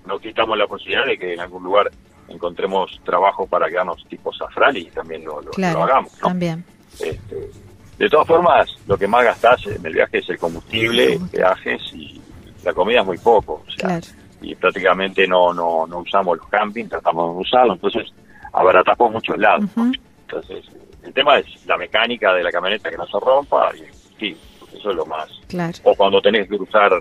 no 0.06 0.18
quitamos 0.21 0.56
la 0.59 0.66
posibilidad 0.68 1.06
de 1.06 1.18
que 1.18 1.33
en 1.35 1.40
algún 1.40 1.64
lugar 1.64 1.90
encontremos 2.28 3.00
trabajo 3.04 3.47
para 3.47 3.69
quedarnos 3.69 4.04
tipo 4.09 4.33
safral 4.33 4.76
y 4.76 4.87
también 4.87 5.25
lo, 5.25 5.40
lo- 5.43 5.50
claro, 5.52 5.78
lo 5.81 5.85
hagamos, 5.85 6.12
¿no? 6.21 6.28
también. 6.28 6.64
Este, 7.00 7.50
de 7.99 8.09
todas 8.09 8.26
formas, 8.26 8.69
lo 8.87 8.97
que 8.97 9.07
más 9.07 9.25
gastás 9.25 9.66
en 9.66 9.85
el 9.87 9.93
viaje 9.95 10.19
es 10.19 10.28
el 10.28 10.38
combustible, 10.38 11.19
peajes 11.31 11.81
y 11.93 12.21
la 12.64 12.73
comida 12.73 13.00
es 13.00 13.07
muy 13.07 13.19
poco. 13.19 13.62
O 13.66 13.71
sea, 13.71 13.88
Claro. 14.00 14.07
Y 14.43 14.54
prácticamente 14.57 15.26
no, 15.26 15.54
no, 15.54 15.87
no 15.87 15.99
usamos 16.00 16.37
los 16.37 16.47
campings, 16.49 16.90
tratamos 16.90 17.28
de 17.31 17.35
no 17.35 17.40
usarlo, 17.40 17.73
entonces 17.75 18.12
abaratás 18.52 18.97
por 18.97 19.11
muchos 19.11 19.38
lados. 19.38 19.64
Entonces, 20.26 20.64
el 21.02 21.12
tema 21.14 21.38
es 21.38 21.47
la 21.66 21.76
mecánica 21.78 22.33
de 22.35 22.43
la 22.43 22.50
camioneta 22.50 22.90
que 22.90 22.97
no 22.97 23.07
se 23.07 23.19
rompa 23.21 23.71
y 23.75 23.85
sí, 24.19 24.37
eso 24.76 24.90
es 24.90 24.97
lo 24.97 25.07
más. 25.07 25.28
Claro, 25.49 25.73
O 25.85 25.95
cuando 25.95 26.21
tenés 26.21 26.49
que 26.49 26.57
cruzar 26.59 26.93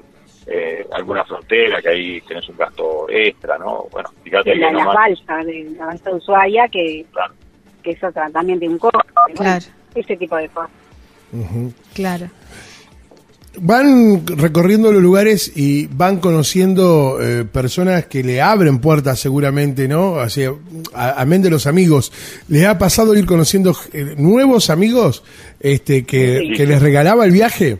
eh, 0.47 0.85
alguna 0.91 1.23
frontera, 1.25 1.81
que 1.81 1.89
ahí 1.89 2.21
tenés 2.27 2.47
un 2.49 2.57
gasto 2.57 3.05
extra, 3.09 3.57
¿no? 3.57 3.85
Bueno, 3.91 4.09
fíjate 4.23 4.55
La, 4.55 4.69
que 4.69 4.73
la 4.75 4.85
balsa, 4.85 5.37
de 5.45 5.75
la 5.77 5.85
balsa 5.85 6.09
de 6.09 6.15
Ushuaia, 6.17 6.67
que, 6.67 7.05
claro. 7.11 7.33
que 7.81 7.91
eso 7.91 8.07
tra- 8.07 8.31
también 8.31 8.59
tiene 8.59 8.73
un 8.73 8.79
costo. 8.79 8.99
Claro. 9.35 9.65
ese 9.95 10.17
tipo 10.17 10.35
de 10.37 10.49
cosas. 10.49 10.69
Claro. 11.93 12.27
Van 13.55 14.25
recorriendo 14.25 14.91
los 14.91 15.01
lugares 15.01 15.51
y 15.55 15.85
van 15.85 16.19
conociendo 16.19 17.19
eh, 17.21 17.45
personas 17.45 18.07
que 18.07 18.23
le 18.23 18.41
abren 18.41 18.79
puertas 18.79 19.19
seguramente, 19.19 19.87
¿no? 19.87 20.15
Así, 20.19 20.43
a- 20.95 21.21
amén 21.21 21.43
de 21.43 21.51
los 21.51 21.67
amigos. 21.67 22.11
¿Les 22.47 22.65
ha 22.65 22.79
pasado 22.79 23.13
ir 23.15 23.27
conociendo 23.27 23.75
eh, 23.93 24.15
nuevos 24.17 24.71
amigos 24.71 25.23
este, 25.59 26.03
que, 26.03 26.39
Sí. 26.39 26.53
que 26.57 26.65
les 26.65 26.81
regalaba 26.81 27.25
el 27.25 27.31
viaje? 27.31 27.77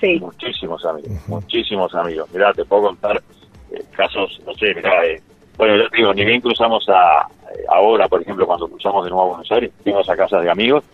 Sí, 0.00 0.18
Muchísimos 0.20 0.84
amigos, 0.84 1.10
muchísimos 1.28 1.94
amigos. 1.94 2.28
Mirá, 2.32 2.52
te 2.52 2.64
puedo 2.64 2.82
contar 2.82 3.22
eh, 3.72 3.82
casos, 3.96 4.40
no 4.46 4.54
sé, 4.54 4.74
mirá, 4.74 5.06
eh, 5.06 5.20
bueno, 5.56 5.76
yo 5.76 5.88
te 5.88 5.96
digo, 5.96 6.12
ni 6.12 6.24
bien 6.24 6.40
cruzamos 6.40 6.86
a, 6.88 7.26
eh, 7.54 7.64
ahora, 7.68 8.06
por 8.08 8.20
ejemplo, 8.20 8.46
cuando 8.46 8.68
cruzamos 8.68 9.04
de 9.04 9.10
nuevo 9.10 9.24
a 9.24 9.28
Buenos 9.28 9.52
Aires, 9.52 9.72
fuimos 9.82 10.08
a 10.08 10.16
casas 10.16 10.42
de 10.42 10.50
amigos 10.50 10.84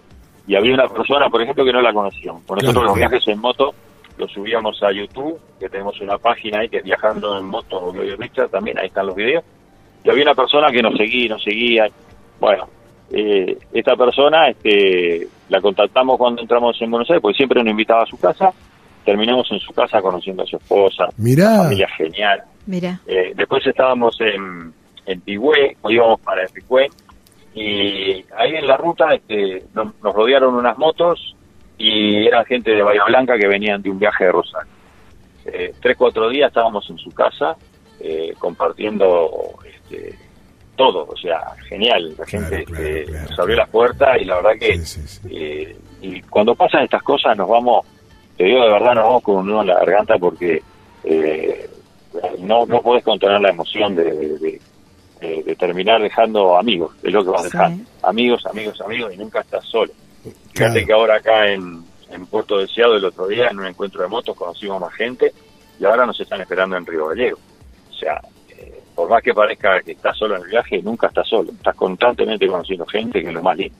y 0.47 0.55
había 0.55 0.75
una 0.75 0.89
persona, 0.89 1.29
por 1.29 1.43
ejemplo, 1.43 1.65
que 1.65 1.73
no 1.73 1.81
la 1.81 1.93
conocíamos. 1.93 2.43
Por 2.45 2.59
nosotros 2.59 2.83
Claro, 2.83 2.89
los 2.89 2.99
viajes 2.99 3.29
en 3.29 3.41
moto 3.41 3.75
los 4.19 4.31
subíamos 4.31 4.83
a 4.83 4.93
YouTube, 4.93 5.39
que 5.59 5.69
tenemos 5.69 6.01
una 6.01 6.19
página 6.19 6.61
ahí 6.61 6.69
que 6.69 6.79
es 6.79 6.85
Viajando 6.85 7.39
en 7.39 7.47
Moto 7.47 7.93
Gloria 7.93 8.17
Richard, 8.17 8.51
también 8.51 8.79
ahí 8.79 8.87
están 8.87 9.07
los 9.07 9.17
videos. 9.17 9.45
Y 10.05 10.11
había 10.11 10.25
una 10.25 10.35
persona 10.35 10.71
que 10.71 10.83
nos 10.83 10.97
seguía, 10.97 11.31
nos 11.31 11.43
seguía. 11.43 11.89
Bueno, 12.39 12.69
eh, 13.13 13.57
esta 13.73 13.97
persona 13.97 14.49
este, 14.49 15.27
la 15.49 15.61
contactamos 15.61 16.19
cuando 16.19 16.43
entramos 16.43 16.81
en 16.81 16.91
Buenos 16.91 17.09
Aires, 17.11 17.23
porque 17.23 17.37
siempre 17.37 17.63
nos 17.63 17.71
invitaba 17.71 18.03
a 18.03 18.07
su 18.07 18.19
casa. 18.19 18.53
Terminamos 19.05 19.51
en 19.51 19.59
su 19.61 19.73
casa 19.73 20.01
conociendo 20.01 20.43
a 20.43 20.47
su 20.47 20.57
esposa, 20.57 21.09
Mirá, 21.17 21.65
familia 21.65 21.89
genial. 21.97 22.43
Mira, 22.67 23.01
Eh, 23.07 23.33
después 23.35 23.67
estábamos 23.67 24.17
en, 24.21 24.73
en 25.07 25.21
Pigüé, 25.23 25.77
o 25.83 25.91
íbamos 25.91 26.21
para 26.21 26.47
Pigüé, 26.47 26.89
y 27.55 28.25
ahí 28.37 28.55
en 28.57 28.67
la 28.67 28.77
ruta 28.77 29.13
este, 29.15 29.65
nos, 29.75 29.93
nos 30.03 30.15
rodearon 30.15 30.55
unas 30.55 30.79
motos 30.79 31.35
y 31.77 32.27
eran 32.27 32.45
gente 32.47 32.71
de 32.71 32.83
Bahía 32.83 33.05
Blanca 33.07 33.37
que 33.39 33.47
venían 33.49 33.83
de 33.83 33.91
un 33.91 33.99
viaje 33.99 34.25
de 34.25 34.33
Rosario. 34.33 34.71
Eh, 35.45 35.75
tres, 35.81 35.97
cuatro 35.97 36.29
días 36.31 36.49
estábamos 36.49 36.89
en 36.89 36.99
su 36.99 37.11
casa 37.11 37.57
eh, 38.01 38.33
compartiendo 38.39 39.29
este, 39.67 40.17
todo, 40.77 41.05
o 41.09 41.17
sea, 41.17 41.41
genial. 41.69 42.15
La 42.17 42.25
Claro, 42.25 42.47
gente 42.49 42.65
claro, 42.65 42.85
este, 42.87 43.05
claro, 43.11 43.31
nos 43.31 43.39
abrió 43.41 43.57
las 43.57 43.69
puertas 43.69 44.21
y 44.21 44.25
la 44.25 44.35
verdad 44.37 44.53
que 44.59 44.79
Sí, 44.79 44.87
sí, 44.87 45.09
sí. 45.09 45.29
eh, 45.33 45.77
y 46.01 46.21
cuando 46.23 46.55
pasan 46.55 46.85
estas 46.85 47.03
cosas 47.03 47.37
nos 47.37 47.49
vamos, 47.49 47.85
te 48.37 48.45
digo 48.45 48.63
de 48.63 48.71
verdad, 48.71 48.95
nos 48.95 49.05
vamos 49.05 49.23
con 49.23 49.37
un 49.37 49.47
nudo 49.47 49.61
en 49.63 49.67
la 49.69 49.75
garganta 49.77 50.17
porque 50.19 50.63
eh, 51.05 51.69
no, 52.41 52.67
no 52.67 52.83
podés 52.83 53.05
contener 53.05 53.41
la 53.41 53.51
emoción 53.51 53.95
de, 53.95 54.05
de- 54.05 54.39
de- 54.39 54.61
de- 55.21 55.43
de 55.45 55.55
terminar 55.57 56.03
dejando 56.03 56.57
amigos, 56.57 56.93
es 57.03 57.13
lo 57.13 57.23
que 57.25 57.31
vas 57.31 57.43
Sí. 57.43 57.51
dejando. 57.53 57.85
Amigos, 58.03 58.45
amigos, 58.47 58.81
amigos, 58.81 59.15
y 59.15 59.17
nunca 59.19 59.41
estás 59.41 59.65
solo. 59.67 59.93
Fíjate 60.53 60.73
Claro. 60.85 60.87
que 60.87 60.93
ahora 60.93 61.17
acá 61.17 61.53
en, 61.53 61.83
en 62.11 62.27
Puerto 62.27 62.59
Deseado 62.59 62.97
el 62.97 63.05
otro 63.05 63.27
día, 63.29 63.49
en 63.49 63.59
un 63.61 63.67
encuentro 63.67 64.03
de 64.03 64.09
motos, 64.09 64.37
conocimos 64.37 64.81
más 64.81 64.93
gente 64.95 65.33
y 65.79 65.85
ahora 65.85 66.07
nos 66.07 66.19
están 66.21 66.41
esperando 66.41 66.77
en 66.77 66.85
Río 66.87 67.07
Gallego. 67.07 67.39
O 67.91 67.95
sea, 67.95 68.21
eh, 68.51 68.81
por 68.95 69.09
más 69.09 69.23
que 69.23 69.33
parezca 69.33 69.81
que 69.83 69.93
estás 69.93 70.17
solo 70.19 70.37
en 70.37 70.43
el 70.43 70.49
viaje, 70.49 70.83
nunca 70.83 71.07
estás 71.07 71.29
solo. 71.29 71.51
Estás 71.53 71.75
constantemente 71.77 72.47
conociendo 72.49 72.85
gente, 72.87 73.23
que 73.23 73.29
es 73.29 73.35
lo 73.35 73.43
más 73.43 73.57
lindo. 73.57 73.77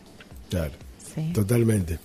Claro. 0.49 0.71
Sí. 1.15 1.33
Totalmente. 1.35 1.99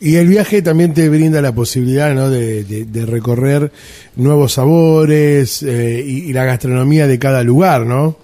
Y 0.00 0.16
el 0.16 0.28
viaje 0.28 0.62
también 0.62 0.94
te 0.94 1.08
brinda 1.08 1.40
la 1.42 1.54
posibilidad 1.54 2.14
¿no? 2.14 2.28
de, 2.30 2.64
de- 2.64 2.84
de 2.84 3.06
recorrer 3.06 3.70
nuevos 4.16 4.52
sabores 4.54 5.62
eh, 5.62 6.02
y, 6.06 6.30
y 6.30 6.32
la 6.32 6.44
gastronomía 6.44 7.06
de 7.06 7.18
cada 7.18 7.42
lugar, 7.42 7.86
¿no? 7.86 8.16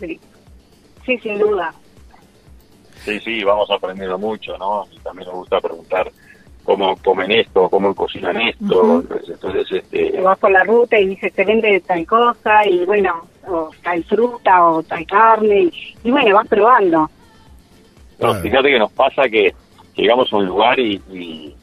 sí, 0.00 0.18
sí, 1.04 1.18
sin 1.18 1.38
duda. 1.38 1.72
Sí, 3.04 3.18
sí, 3.20 3.42
vamos 3.42 3.70
aprendiendo 3.70 4.18
mucho, 4.18 4.56
¿no? 4.58 4.84
Y 4.94 4.98
también 4.98 5.28
nos 5.28 5.36
gusta 5.38 5.60
preguntar 5.60 6.10
cómo 6.64 6.94
comen 7.02 7.30
esto, 7.32 7.68
cómo 7.70 7.94
cocinan 7.94 8.38
esto. 8.42 9.02
Entonces, 9.26 9.66
este, 9.72 10.10
Te 10.10 10.20
vas 10.20 10.38
por 10.38 10.50
la 10.50 10.62
ruta 10.64 10.98
y 10.98 11.06
dices, 11.08 11.32
se 11.34 11.44
vende 11.44 11.80
tal 11.86 12.04
cosa, 12.06 12.66
y 12.66 12.84
bueno, 12.84 13.26
o 13.46 13.70
tal 13.82 14.04
fruta, 14.04 14.62
o 14.66 14.82
tal 14.82 15.06
carne, 15.06 15.62
y, 15.62 15.72
y 16.04 16.10
bueno, 16.10 16.34
vas 16.34 16.46
probando. 16.48 17.10
Claro. 18.18 18.40
fíjate 18.40 18.68
que 18.68 18.78
nos 18.78 18.92
pasa 18.92 19.22
que 19.28 19.54
llegamos 19.96 20.32
a 20.32 20.36
un 20.36 20.46
lugar 20.46 20.78
y, 20.78 21.00
y, 21.12 21.54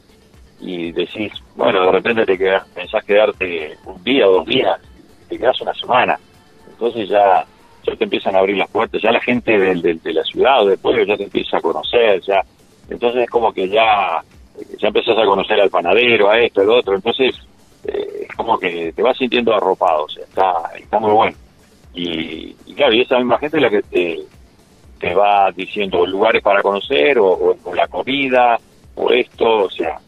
y 0.61 0.91
decís, 0.91 1.31
bueno, 1.55 1.85
de 1.85 1.91
repente 1.91 2.25
te 2.25 2.37
quedas, 2.37 2.65
pensás 2.73 3.03
quedarte 3.03 3.77
un 3.85 4.03
día 4.03 4.27
o 4.27 4.31
dos 4.33 4.45
días, 4.45 4.79
te 5.29 5.37
quedas 5.37 5.59
una 5.61 5.73
semana. 5.73 6.19
Entonces 6.69 7.09
ya 7.09 7.45
ya 7.87 7.95
te 7.95 8.03
empiezan 8.05 8.35
a 8.35 8.39
abrir 8.39 8.57
las 8.57 8.69
puertas, 8.69 8.99
ya 8.99 9.11
la 9.11 9.21
gente 9.21 9.59
del, 9.59 9.79
del- 9.79 10.01
de 10.01 10.13
la 10.13 10.23
ciudad 10.23 10.63
o 10.63 10.65
del 10.69 10.79
pueblo 10.79 11.03
ya 11.03 11.15
te 11.15 11.25
empieza 11.25 11.57
a 11.57 11.61
conocer, 11.61 12.19
ya, 12.21 12.41
entonces 12.89 13.21
es 13.25 13.29
como 13.29 13.53
que 13.53 13.69
ya, 13.69 14.23
ya 14.79 14.87
empezás 14.87 15.15
a 15.19 15.23
conocer 15.25 15.59
al 15.61 15.69
panadero, 15.69 16.31
a 16.31 16.39
esto, 16.39 16.61
al 16.61 16.71
otro, 16.71 16.95
entonces 16.95 17.35
eh, 17.83 18.25
es 18.27 18.35
como 18.35 18.57
que 18.57 18.91
te 18.91 19.03
vas 19.03 19.15
sintiendo 19.15 19.53
arropado, 19.53 20.05
o 20.05 20.09
sea, 20.09 20.23
está, 20.23 20.53
está 20.79 20.97
muy 20.99 21.11
bueno. 21.11 21.37
Y, 21.93 22.55
y 22.65 22.73
claro, 22.73 22.93
y 22.95 23.01
esa 23.01 23.17
misma 23.19 23.37
gente 23.37 23.57
es 23.57 23.61
la 23.63 23.69
que 23.69 23.81
te, 23.83 24.19
te 25.07 25.13
va 25.13 25.51
diciendo 25.55 26.03
lugares 26.05 26.41
para 26.41 26.63
conocer, 26.63 27.19
o, 27.19 27.27
o- 27.27 27.57
o 27.63 27.75
la 27.75 27.87
comida, 27.87 28.57
o 28.95 29.11
esto, 29.11 29.65
o 29.65 29.69
sea, 29.69 29.99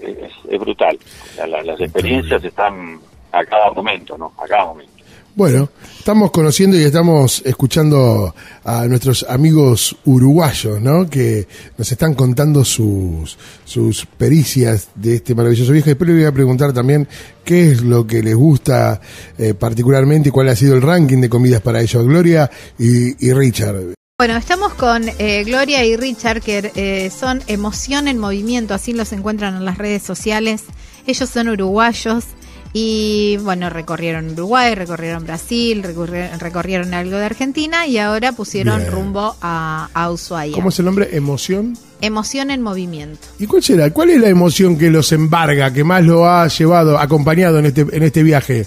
es, 0.00 0.32
es 0.50 0.58
brutal. 0.60 0.98
La- 1.38 1.62
las 1.62 1.80
experiencias 1.80 2.42
están 2.42 2.98
a 3.30 3.44
cada 3.44 3.70
momento, 3.70 4.18
¿no? 4.18 4.32
A 4.36 4.46
cada 4.48 4.66
momento. 4.66 4.92
Bueno, 5.36 5.68
estamos 5.98 6.30
conociendo 6.30 6.76
y 6.76 6.82
estamos 6.84 7.42
escuchando 7.44 8.32
a 8.64 8.86
nuestros 8.86 9.24
amigos 9.28 9.96
uruguayos, 10.04 10.80
¿no? 10.80 11.08
Que 11.10 11.46
nos 11.76 11.90
están 11.90 12.14
contando 12.14 12.64
sus, 12.64 13.36
sus 13.64 14.06
pericias 14.06 14.90
de 14.94 15.16
este 15.16 15.34
maravilloso 15.34 15.72
viaje. 15.72 15.90
Después 15.90 16.08
le 16.10 16.14
voy 16.16 16.24
a 16.24 16.32
preguntar 16.32 16.72
también 16.72 17.08
qué 17.44 17.72
es 17.72 17.82
lo 17.82 18.06
que 18.06 18.22
les 18.22 18.36
gusta 18.36 19.00
eh, 19.38 19.54
particularmente 19.54 20.28
y 20.28 20.32
cuál 20.32 20.48
ha 20.50 20.54
sido 20.56 20.74
el 20.76 20.82
ranking 20.82 21.20
de 21.20 21.28
comidas 21.28 21.60
para 21.62 21.80
ellos, 21.80 22.04
Gloria 22.06 22.48
y, 22.78 23.26
y 23.28 23.32
Richard. 23.32 23.93
Bueno, 24.16 24.36
estamos 24.36 24.72
con 24.74 25.02
eh, 25.18 25.42
Gloria 25.42 25.84
y 25.84 25.96
Richard, 25.96 26.40
que 26.40 26.70
eh, 26.76 27.10
son 27.10 27.42
Emoción 27.48 28.06
en 28.06 28.20
Movimiento, 28.20 28.72
así 28.72 28.92
los 28.92 29.12
encuentran 29.12 29.56
en 29.56 29.64
las 29.64 29.76
redes 29.76 30.04
sociales. 30.04 30.62
Ellos 31.04 31.28
son 31.28 31.48
uruguayos 31.48 32.24
y, 32.72 33.38
bueno, 33.42 33.70
recorrieron 33.70 34.30
Uruguay, 34.30 34.76
recorrieron 34.76 35.24
Brasil, 35.24 35.82
recorrieron, 35.82 36.38
recorrieron 36.38 36.94
algo 36.94 37.16
de 37.16 37.24
Argentina 37.24 37.88
y 37.88 37.98
ahora 37.98 38.30
pusieron 38.30 38.78
Bien. 38.78 38.92
rumbo 38.92 39.34
a, 39.42 39.88
a 39.92 40.10
Ushuaia. 40.12 40.54
¿Cómo 40.54 40.68
es 40.68 40.78
el 40.78 40.84
nombre? 40.84 41.08
¿Emoción? 41.10 41.76
Emoción 42.00 42.52
en 42.52 42.62
Movimiento. 42.62 43.18
¿Y 43.40 43.48
cuál 43.48 43.64
será? 43.64 43.90
¿Cuál 43.90 44.10
es 44.10 44.20
la 44.20 44.28
emoción 44.28 44.78
que 44.78 44.92
los 44.92 45.10
embarga, 45.10 45.72
que 45.72 45.82
más 45.82 46.04
lo 46.04 46.24
ha 46.24 46.46
llevado, 46.46 47.00
acompañado 47.00 47.58
en 47.58 47.66
este, 47.66 47.80
en 47.80 48.04
este 48.04 48.22
viaje? 48.22 48.64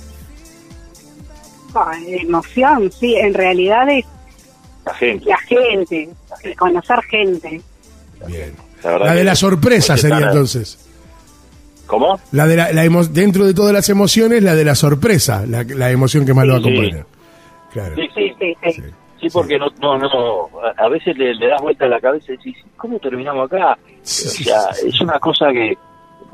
Ah, 1.74 1.94
emoción, 2.06 2.92
sí, 2.92 3.16
en 3.16 3.34
realidad 3.34 3.88
es 3.90 4.04
La 4.88 4.94
gente, 4.94 5.26
la 5.30 5.38
gente, 5.38 6.10
conocer 6.58 7.00
gente. 7.10 7.62
Bien. 8.28 8.54
la 8.84 9.12
de 9.12 9.18
que- 9.20 9.24
la 9.24 9.36
sorpresa 9.36 9.98
sería 9.98 10.18
entonces. 10.28 10.84
¿Cómo? 11.86 12.20
La 12.32 12.46
de 12.48 12.56
la, 12.58 12.72
la 12.74 12.84
emo- 12.86 13.08
dentro 13.08 13.46
de 13.46 13.54
todas 13.54 13.72
las 13.74 13.88
emociones, 13.90 14.44
la 14.44 14.56
de 14.56 14.66
la 14.66 14.76
sorpresa, 14.76 15.46
la, 15.48 15.64
la 15.64 15.90
emoción 15.92 16.26
que 16.26 16.34
más 16.34 16.46
lo 16.46 16.60
Sí. 16.60 16.70
acompaña. 16.70 17.06
Claro. 17.72 17.96
Sí, 17.96 18.02
Sí, 18.16 18.34
sí, 18.40 18.56
sí. 18.64 18.72
Sí. 18.74 18.82
Sí, 19.22 19.28
porque 19.34 19.58
no, 19.58 19.66
no, 19.82 19.98
no, 19.98 20.50
a- 20.78 20.90
veces 20.90 21.18
le, 21.18 21.34
le 21.34 21.48
das 21.48 21.60
vuelta 21.62 21.86
a 21.86 21.88
la 21.88 22.00
cabeza 22.00 22.34
y 22.34 22.38
decís, 22.38 22.56
¿cómo 22.76 23.00
terminamos 23.00 23.52
acá? 23.52 23.76
Sí, 24.04 24.28
o 24.28 24.30
sí, 24.30 24.44
sea, 24.44 24.62
sí, 24.74 24.82
sí. 24.84 24.90
es 24.90 25.02
una 25.02 25.18
cosa 25.20 25.48
que 25.52 25.76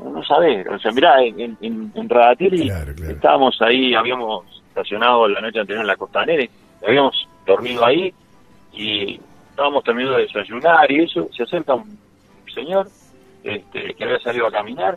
no 0.04 0.22
sabés. 0.24 0.66
O 0.68 0.78
sea, 0.78 0.90
mirá, 0.92 1.22
en, 1.22 1.40
en, 1.40 1.56
en, 1.62 1.92
en 1.94 2.08
Radatili 2.10 2.66
Claro, 2.68 2.94
claro. 2.94 3.12
estábamos 3.12 3.56
ahí, 3.62 3.94
habíamos 3.94 4.44
estacionado 4.68 5.26
la 5.28 5.40
noche 5.40 5.60
anterior 5.60 5.80
en 5.82 5.86
la 5.86 5.96
costanera, 5.96 6.42
y 6.44 6.50
habíamos 6.86 7.26
dormido 7.46 7.86
ahí 7.86 8.12
y 8.76 9.20
estábamos 9.50 9.84
terminando 9.84 10.16
de 10.16 10.24
desayunar 10.24 10.90
y 10.90 11.04
eso, 11.04 11.28
se 11.34 11.44
acerca 11.44 11.74
un 11.74 11.98
señor 12.52 12.88
este, 13.42 13.94
que 13.94 14.04
había 14.04 14.18
salido 14.18 14.46
a 14.46 14.50
caminar 14.50 14.96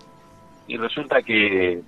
y 0.67 0.77
resulta 0.77 1.21
que, 1.21 1.73
eh, 1.73 1.81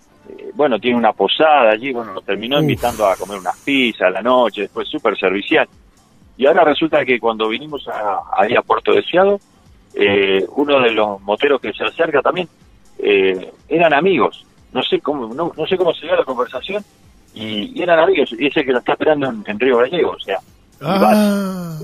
bueno, 0.53 0.79
tiene 0.79 0.97
una 0.97 1.13
posada 1.13 1.71
allí, 1.71 1.91
bueno, 1.91 2.13
nos 2.13 2.23
terminó 2.23 2.57
Uf. 2.57 2.61
invitando 2.61 3.05
a 3.05 3.15
comer 3.15 3.39
unas 3.39 3.57
pizzas 3.63 4.07
a 4.07 4.11
la 4.11 4.21
noche, 4.21 4.61
después 4.61 4.87
súper 4.87 5.17
servicial. 5.17 5.67
Y 6.37 6.45
ahora 6.45 6.63
resulta 6.63 7.03
que 7.03 7.19
cuando 7.19 7.49
vinimos 7.49 7.87
a, 7.87 8.21
ahí 8.37 8.55
a 8.55 8.61
Puerto 8.61 8.93
Deseado, 8.93 9.39
eh, 9.93 10.45
uno 10.55 10.79
de 10.79 10.91
los 10.91 11.19
moteros 11.21 11.59
que 11.59 11.73
se 11.73 11.83
acerca 11.83 12.21
también, 12.21 12.47
eh, 12.99 13.51
eran 13.67 13.93
amigos. 13.93 14.45
No 14.71 14.81
sé 14.83 15.01
cómo, 15.01 15.33
no, 15.33 15.51
no 15.57 15.67
sé 15.67 15.75
cómo 15.75 15.93
se 15.93 16.05
dio 16.05 16.15
la 16.15 16.23
conversación, 16.23 16.83
y, 17.33 17.77
y 17.77 17.81
eran 17.81 17.99
amigos, 17.99 18.33
y 18.37 18.47
ese 18.47 18.63
que 18.63 18.71
lo 18.71 18.79
está 18.79 18.93
esperando 18.93 19.27
en, 19.27 19.43
en 19.45 19.59
Río 19.59 19.77
Gallego, 19.77 20.11
o 20.11 20.19
sea, 20.19 20.39
Ah, 20.81 21.77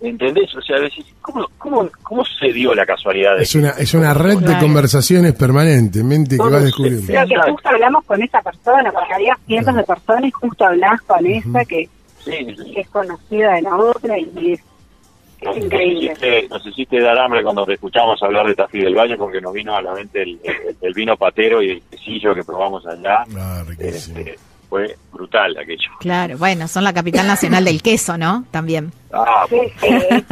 ¿entendés? 0.00 0.54
O 0.54 0.62
sea, 0.62 0.78
decís, 0.80 1.04
¿cómo, 1.20 1.46
cómo, 1.58 1.88
¿cómo 2.02 2.24
se 2.24 2.52
dio 2.52 2.74
la 2.74 2.86
casualidad 2.86 3.36
de 3.36 3.42
es 3.42 3.54
una, 3.54 3.70
es 3.70 3.92
una 3.94 4.14
red 4.14 4.38
de 4.38 4.58
conversaciones 4.58 5.34
permanentemente 5.34 6.36
que 6.36 6.42
vas 6.42 6.62
descubriendo. 6.64 7.06
Creo 7.06 7.26
que 7.26 7.50
justo 7.52 7.68
hablamos 7.68 8.04
con 8.04 8.22
esa 8.22 8.40
persona, 8.42 8.92
porque 8.92 9.12
había 9.14 9.36
cientos 9.46 9.74
de 9.74 9.82
personas 9.84 10.32
justo 10.34 10.64
hablás 10.64 11.00
con 11.02 11.26
esa 11.26 11.64
que, 11.64 11.88
Sí, 12.24 12.32
sí. 12.56 12.72
que 12.74 12.80
es 12.80 12.88
conocida 12.90 13.54
de 13.54 13.62
la 13.62 13.76
otra 13.76 14.18
y 14.18 14.52
es, 14.52 14.60
es 14.60 15.44
Nos 15.44 15.56
increíble. 15.56 16.04
hiciste, 16.12 16.48
nos 16.48 16.66
hiciste 16.66 17.00
dar 17.00 17.18
hambre 17.18 17.42
cuando 17.42 17.64
te 17.64 17.74
escuchamos 17.74 18.20
hablar 18.22 18.46
de 18.46 18.54
Tafí 18.54 18.80
del 18.80 18.94
Valle 18.94 19.16
porque 19.16 19.40
nos 19.40 19.52
vino 19.52 19.74
a 19.74 19.80
la 19.82 19.94
mente 19.94 20.22
el, 20.22 20.38
el- 20.44 20.76
el 20.80 20.94
vino 20.94 21.16
patero 21.16 21.62
y 21.62 21.70
el 21.70 21.82
quesillo 21.82 22.34
que 22.34 22.42
probamos 22.44 22.84
allá. 22.86 23.24
Ah, 23.36 23.62
riquísimo. 23.66 24.18
Este, 24.18 24.38
fue 24.68 24.96
brutal 25.12 25.56
aquello. 25.56 25.90
Claro, 26.00 26.36
bueno, 26.38 26.68
son 26.68 26.84
la 26.84 26.92
capital 26.92 27.26
nacional 27.26 27.64
del 27.64 27.82
queso, 27.82 28.18
¿no? 28.18 28.44
También. 28.50 28.92
Ah, 29.12 29.46
sí, 29.48 29.56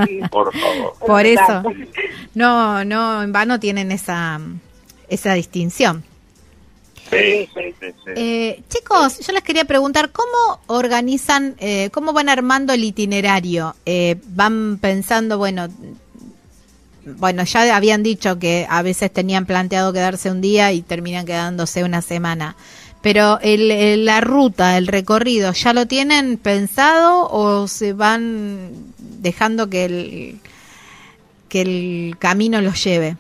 sí. 0.07 0.21
por 0.31 0.53
favor. 0.53 0.95
Por 1.07 1.27
eso. 1.27 1.63
No, 2.35 2.85
no, 2.85 3.23
en 3.23 3.33
vano 3.33 3.59
tienen 3.59 3.93
esa, 3.93 4.41
esa 5.09 5.35
distinción. 5.35 6.05
Sí, 7.11 7.49
sí, 7.55 7.75
sí, 7.81 7.87
sí. 8.05 8.11
Eh, 8.17 8.63
chicos, 8.69 9.21
yo 9.21 9.33
les 9.33 9.43
quería 9.43 9.65
preguntar, 9.65 10.11
¿cómo 10.11 10.61
organizan, 10.67 11.55
eh, 11.59 11.89
cómo 11.93 12.13
van 12.13 12.29
armando 12.29 12.73
el 12.73 12.83
itinerario? 12.83 13.77
Eh, 13.87 14.17
¿Van 14.27 14.79
pensando, 14.79 15.39
bueno, 15.39 15.69
bueno, 17.07 17.45
ya 17.45 17.77
habían 17.77 18.03
dicho 18.03 18.39
que 18.39 18.67
a 18.69 18.83
veces 18.83 19.13
tenían 19.13 19.47
planteado 19.47 19.93
quedarse 19.93 20.31
un 20.31 20.41
día 20.41 20.73
y 20.73 20.83
terminan 20.83 21.25
quedándose 21.25 21.85
una 21.85 22.03
semana, 22.03 22.57
pero 23.07 23.39
el, 23.41 23.71
el- 23.71 24.05
la 24.05 24.21
ruta, 24.21 24.77
el 24.77 24.89
recorrido, 24.89 25.53
¿ya 25.53 25.73
lo 25.73 25.87
tienen 25.87 26.39
pensado 26.39 27.29
o 27.31 27.69
se 27.69 27.93
van 27.93 28.71
dejando 28.99 29.71
que 29.71 29.85
el, 29.85 30.41
que 31.49 31.61
el 31.63 32.17
camino 32.19 32.61
los 32.61 32.83
lleve? 32.83 33.15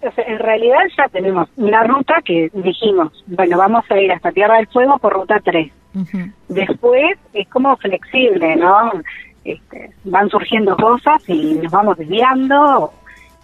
En 0.00 0.38
realidad 0.38 0.78
ya 0.96 1.06
tenemos 1.08 1.50
una 1.56 1.82
ruta 1.84 2.14
que 2.24 2.48
dijimos, 2.54 3.12
bueno, 3.26 3.58
vamos 3.58 3.84
a 3.90 4.00
ir 4.00 4.10
hasta 4.10 4.32
Tierra 4.32 4.56
del 4.56 4.68
Fuego 4.68 4.96
por 4.98 5.12
ruta 5.12 5.38
3. 5.44 5.70
Ujú. 5.94 6.18
Después 6.48 7.18
es 7.34 7.46
como 7.48 7.76
flexible, 7.76 8.56
¿no? 8.56 8.90
Este, 9.44 9.90
van 10.04 10.30
surgiendo 10.30 10.76
cosas 10.78 11.20
y 11.28 11.56
nos 11.62 11.70
vamos 11.70 11.98
desviando. 11.98 12.90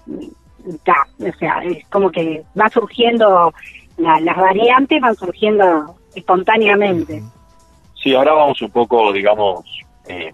y- 0.06 0.32
y 0.66 0.78
ta. 0.84 1.06
O 1.20 1.38
sea, 1.38 1.62
es 1.64 1.86
como 1.88 2.10
que 2.10 2.42
va 2.58 2.70
surgiendo, 2.70 3.52
la- 3.96 4.20
las 4.20 4.36
variantes 4.36 5.00
van 5.00 5.14
surgiendo 5.14 5.96
espontáneamente. 6.14 7.22
Sí, 8.02 8.14
ahora 8.14 8.32
vamos 8.34 8.60
un 8.62 8.70
poco, 8.70 9.12
digamos, 9.12 9.64
eh, 10.06 10.32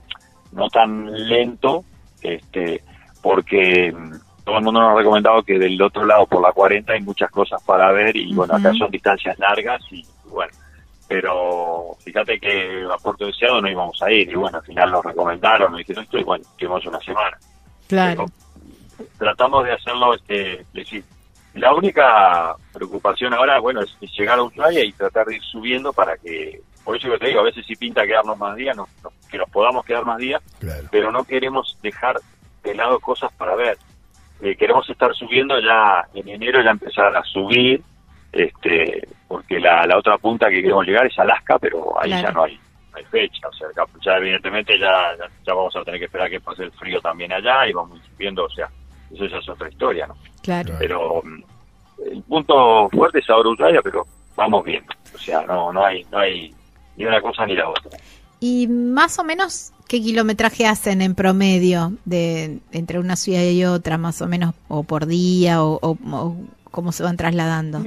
no 0.52 0.68
tan 0.68 1.06
lento, 1.28 1.84
este, 2.22 2.82
porque 3.22 3.92
mm, 3.92 4.14
todo 4.44 4.58
el 4.58 4.64
mundo 4.64 4.80
nos 4.80 4.92
ha 4.92 4.98
recomendado 4.98 5.42
que 5.42 5.58
del 5.58 5.80
otro 5.80 6.04
lado, 6.04 6.26
por 6.26 6.42
la 6.42 6.52
40, 6.52 6.92
hay 6.92 7.00
muchas 7.02 7.30
cosas 7.30 7.62
para 7.62 7.92
ver 7.92 8.16
y 8.16 8.34
bueno, 8.34 8.54
acá 8.56 8.72
son 8.74 8.90
distancias 8.90 9.38
largas 9.38 9.80
y 9.92 10.04
bueno, 10.26 10.52
pero 11.06 11.96
fíjate 12.04 12.38
que 12.40 12.84
a 12.92 12.96
Puerto 12.98 13.26
Deseado 13.26 13.60
no 13.60 13.68
íbamos 13.70 14.00
a 14.02 14.10
ir 14.10 14.30
y 14.30 14.34
bueno, 14.34 14.58
al 14.58 14.64
final 14.64 14.90
nos 14.90 15.04
recomendaron, 15.04 15.70
nos 15.72 15.78
dijeron 15.78 16.04
esto 16.04 16.18
y 16.18 16.24
bueno, 16.24 16.44
tuvimos 16.58 16.84
una 16.86 17.00
semana. 17.00 17.36
Claro. 17.86 18.26
Pero 18.98 19.08
tratamos 19.18 19.64
de 19.64 19.72
hacerlo 19.72 20.14
este 20.14 20.64
decir, 20.72 21.04
la 21.54 21.74
única 21.74 22.54
preocupación 22.72 23.34
ahora 23.34 23.58
bueno 23.58 23.80
es, 23.82 23.96
es 24.00 24.12
llegar 24.16 24.38
a 24.38 24.42
Ushuaia 24.44 24.84
y 24.84 24.92
tratar 24.92 25.26
de 25.26 25.36
ir 25.36 25.42
subiendo 25.42 25.92
para 25.92 26.16
que 26.16 26.60
por 26.84 26.96
eso 26.96 27.10
que 27.10 27.18
te 27.18 27.26
digo 27.28 27.40
a 27.40 27.44
veces 27.44 27.66
si 27.66 27.74
pinta 27.76 28.06
quedarnos 28.06 28.38
más 28.38 28.54
días 28.56 28.76
no, 28.76 28.88
no- 29.02 29.10
que 29.30 29.36
nos 29.38 29.50
podamos 29.50 29.84
quedar 29.84 30.04
más 30.04 30.18
días 30.18 30.40
Claro. 30.60 30.88
pero 30.90 31.10
no 31.12 31.24
queremos 31.24 31.76
dejar 31.82 32.20
de 32.62 32.74
lado 32.74 32.98
cosas 33.00 33.32
para 33.32 33.54
ver 33.56 33.76
Eh, 34.42 34.56
queremos 34.56 34.88
estar 34.88 35.12
subiendo 35.14 35.58
ya 35.60 36.02
en 36.14 36.26
enero 36.28 36.62
ya 36.62 36.70
empezar 36.70 37.14
a 37.16 37.22
subir 37.24 37.82
este 38.32 39.06
porque 39.28 39.58
la, 39.60 39.84
la 39.86 39.98
otra 39.98 40.16
punta 40.18 40.48
que 40.48 40.62
queremos 40.62 40.86
llegar 40.86 41.06
es 41.06 41.18
Alaska 41.18 41.58
pero 41.58 42.00
ahí 42.00 42.10
Claro. 42.10 42.26
ya 42.28 42.32
no 42.32 42.42
hay 42.44 42.54
no 42.92 42.96
hay 42.98 43.04
fecha 43.04 43.48
o 43.48 43.52
sea 43.52 43.68
ya 44.04 44.16
evidentemente 44.16 44.78
ya, 44.78 45.16
ya 45.18 45.26
ya 45.46 45.52
vamos 45.54 45.74
a 45.76 45.82
tener 45.84 45.98
que 46.00 46.06
esperar 46.06 46.30
que 46.30 46.40
pase 46.40 46.62
el 46.64 46.72
frío 46.72 47.00
también 47.00 47.32
allá 47.32 47.66
y 47.68 47.72
vamos 47.72 48.00
subiendo 48.12 48.44
o 48.44 48.50
sea 48.50 48.68
eso 49.12 49.26
ya 49.26 49.38
es 49.38 49.48
otra 49.48 49.68
historia 49.68 50.06
no 50.06 50.14
Claro. 50.42 50.74
pero 50.78 51.22
mm, 51.22 51.42
el 52.12 52.22
punto 52.22 52.88
fuerte 52.90 53.18
es 53.18 53.28
ahora 53.30 53.50
Ushuaia 53.50 53.80
pero 53.82 54.06
vamos 54.36 54.64
bien 54.64 54.84
o 55.14 55.18
sea 55.18 55.42
no 55.46 55.72
no 55.72 55.84
hay 55.84 56.04
no 56.10 56.18
hay 56.18 56.54
ni 56.96 57.04
una 57.04 57.20
cosa 57.20 57.46
ni 57.46 57.54
la 57.54 57.68
otra 57.68 57.90
¿Y 58.42 58.68
más 58.68 59.18
o 59.18 59.24
menos 59.24 59.70
qué 59.86 60.00
kilometraje 60.00 60.64
hacen 60.66 61.02
en 61.02 61.14
promedio 61.14 61.92
de 62.06 62.60
entre 62.72 62.98
una 62.98 63.14
ciudad 63.16 63.42
y 63.42 63.66
otra, 63.66 63.98
más 63.98 64.22
o 64.22 64.26
menos, 64.28 64.54
o 64.66 64.82
por 64.82 65.04
día, 65.04 65.62
o, 65.62 65.78
o- 65.82 65.98
o 66.10 66.36
cómo 66.70 66.90
se 66.90 67.02
van 67.02 67.18
trasladando? 67.18 67.80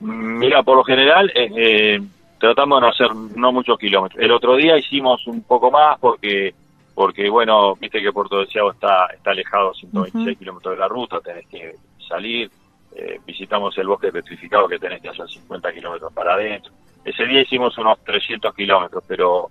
Mira, 0.00 0.62
por 0.62 0.76
lo 0.76 0.84
general, 0.84 1.30
eh, 1.34 1.50
eh, 1.56 2.00
tratamos 2.38 2.78
de 2.78 2.86
no 2.86 2.92
hacer 2.92 3.14
no 3.36 3.50
muchos 3.50 3.78
kilómetros. 3.78 4.22
El 4.22 4.30
otro 4.30 4.56
día 4.56 4.76
hicimos 4.78 5.26
un 5.26 5.40
poco 5.42 5.70
más 5.70 5.98
porque, 5.98 6.52
porque 6.98 7.30
bueno, 7.30 7.76
viste 7.76 8.02
que 8.02 8.10
Puerto 8.12 8.40
Deseado 8.40 8.72
está, 8.72 9.06
está 9.14 9.30
alejado 9.30 9.72
126 9.72 10.36
kilómetros 10.36 10.74
de 10.74 10.80
la 10.80 10.88
ruta, 10.88 11.20
tenés 11.20 11.46
que 11.46 11.76
salir, 12.08 12.50
eh, 12.96 13.20
visitamos 13.24 13.78
el 13.78 13.86
bosque 13.86 14.10
petrificado 14.10 14.66
que 14.66 14.80
tenés 14.80 15.00
que 15.00 15.08
hacer 15.10 15.28
50 15.28 15.72
kilómetros 15.74 16.12
para 16.12 16.34
adentro. 16.34 16.72
Ese 17.04 17.24
día 17.26 17.42
hicimos 17.42 17.78
unos 17.78 18.02
300 18.04 18.52
kilómetros, 18.52 19.04
pero 19.06 19.48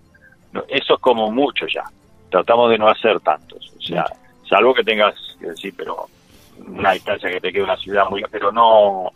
no- 0.51 0.65
eso 0.67 0.95
es 0.95 0.99
como 0.99 1.31
mucho 1.31 1.65
ya. 1.73 1.85
Tratamos 2.29 2.69
de 2.69 2.77
no 2.79 2.89
hacer 2.89 3.17
tantos, 3.21 3.71
o 3.77 3.81
sea, 3.81 4.03
salvo 4.49 4.73
que 4.73 4.83
tengas 4.83 5.15
que 5.39 5.45
decir, 5.47 5.73
pero 5.77 6.05
una 6.67 6.91
distancia 6.91 7.29
que 7.31 7.39
te 7.39 7.53
quede 7.53 7.63
una 7.63 7.77
ciudad 7.77 8.09
muy, 8.09 8.25
pero 8.29 8.51
no, 8.51 9.09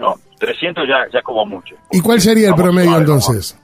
no, 0.00 0.14
300 0.40 0.88
ya, 0.88 1.06
ya 1.12 1.20
es 1.20 1.24
como 1.24 1.46
mucho. 1.46 1.76
¿Y 1.92 2.00
cuál 2.00 2.20
sería 2.20 2.48
el 2.48 2.56
promedio 2.56 2.96
entonces? 2.96 3.56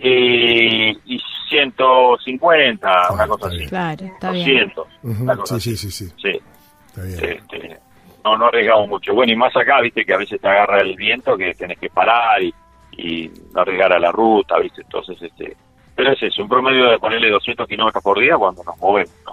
Y, 0.00 0.90
y 1.12 1.20
150, 1.48 2.88
una 3.12 3.24
Ah, 3.24 3.26
cosa 3.28 3.34
está 3.34 3.46
así. 3.48 3.56
bien. 3.56 3.68
Claro, 3.68 4.04
está 4.06 4.30
bien. 4.32 4.46
200, 4.74 4.86
Ujú, 5.02 5.22
una 5.24 5.36
cosa 5.36 5.60
Sí, 5.60 5.70
así. 5.72 5.76
sí, 5.76 5.90
sí, 5.90 6.06
sí. 6.08 6.14
Sí, 6.32 6.40
Está 6.88 7.02
bien. 7.02 7.38
este, 7.38 7.78
no, 8.24 8.36
no 8.36 8.46
arriesgamos 8.46 8.88
mucho. 8.88 9.14
Bueno, 9.14 9.32
y 9.32 9.36
más 9.36 9.54
acá, 9.56 9.80
viste, 9.80 10.04
que 10.04 10.14
a 10.14 10.18
veces 10.18 10.40
te 10.40 10.48
agarra 10.48 10.80
el 10.80 10.94
viento, 10.96 11.36
que 11.36 11.54
tenés 11.54 11.78
que 11.78 11.88
parar 11.90 12.42
y, 12.42 12.54
y 12.92 13.30
no 13.54 13.60
arriesgar 13.60 13.92
a 13.92 13.98
la 13.98 14.10
ruta, 14.12 14.58
viste, 14.58 14.82
entonces, 14.82 15.16
este, 15.22 15.56
pero 15.94 16.12
es 16.12 16.22
eso, 16.22 16.42
un 16.42 16.48
promedio 16.48 16.90
de 16.90 16.98
ponerle 16.98 17.30
200 17.30 17.66
kilómetros 17.66 18.02
por 18.02 18.20
día 18.20 18.36
cuando 18.36 18.62
nos 18.64 18.76
movemos, 18.78 19.14
¿no? 19.26 19.32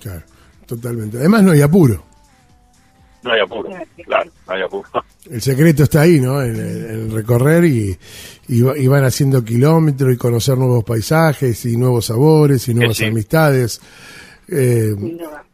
Claro, 0.00 0.22
totalmente. 0.66 1.16
Además 1.18 1.42
no 1.42 1.52
hay 1.52 1.62
apuro. 1.62 2.02
No 3.22 3.32
hay 3.32 3.40
apuro, 3.40 3.70
claro, 4.04 4.30
no 4.46 4.52
hay 4.54 4.62
apuro. 4.62 4.88
El 5.30 5.40
secreto 5.40 5.84
está 5.84 6.00
ahí, 6.00 6.20
¿no? 6.20 6.42
En, 6.42 6.56
en- 6.56 6.90
en 6.90 7.14
recorrer 7.14 7.64
y, 7.64 7.96
y, 8.48 8.62
va- 8.62 8.76
y 8.76 8.86
van 8.88 9.04
haciendo 9.04 9.44
kilómetros 9.44 10.12
y 10.12 10.16
conocer 10.16 10.58
nuevos 10.58 10.82
paisajes 10.84 11.64
y 11.66 11.76
nuevos 11.76 12.06
sabores 12.06 12.66
y 12.68 12.74
nuevas 12.74 12.96
sí. 12.96 13.04
amistades. 13.04 13.80
Eh, 14.48 14.94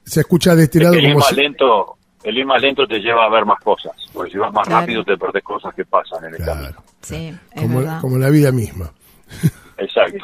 se 0.04 0.20
escucha 0.20 0.56
de 0.56 0.64
este 0.64 0.78
Es 0.78 0.84
lado 0.84 0.94
que 0.94 1.00
el 1.00 1.04
ir 1.06 1.12
como 1.12 1.20
más 1.20 1.28
si- 1.28 1.34
lento, 1.36 1.96
el 2.24 2.38
ir 2.38 2.46
más 2.46 2.62
lento 2.62 2.86
te 2.86 2.98
lleva 2.98 3.26
a 3.26 3.28
ver 3.30 3.44
más 3.44 3.60
cosas, 3.62 3.92
porque 4.14 4.32
si 4.32 4.38
vas 4.38 4.52
más 4.52 4.66
Claro. 4.66 4.80
rápido 4.80 5.04
te 5.04 5.16
perdés 5.18 5.42
cosas 5.44 5.74
que 5.74 5.84
pasan 5.84 6.24
en 6.24 6.34
el 6.34 6.38
camino. 6.44 6.68
Claro, 6.68 6.82
Sí, 7.02 7.34
es 7.52 7.60
como, 7.62 7.78
verdad. 7.80 8.00
como 8.00 8.16
la 8.18 8.30
vida 8.30 8.50
misma. 8.50 8.90
Exacto. 9.76 10.18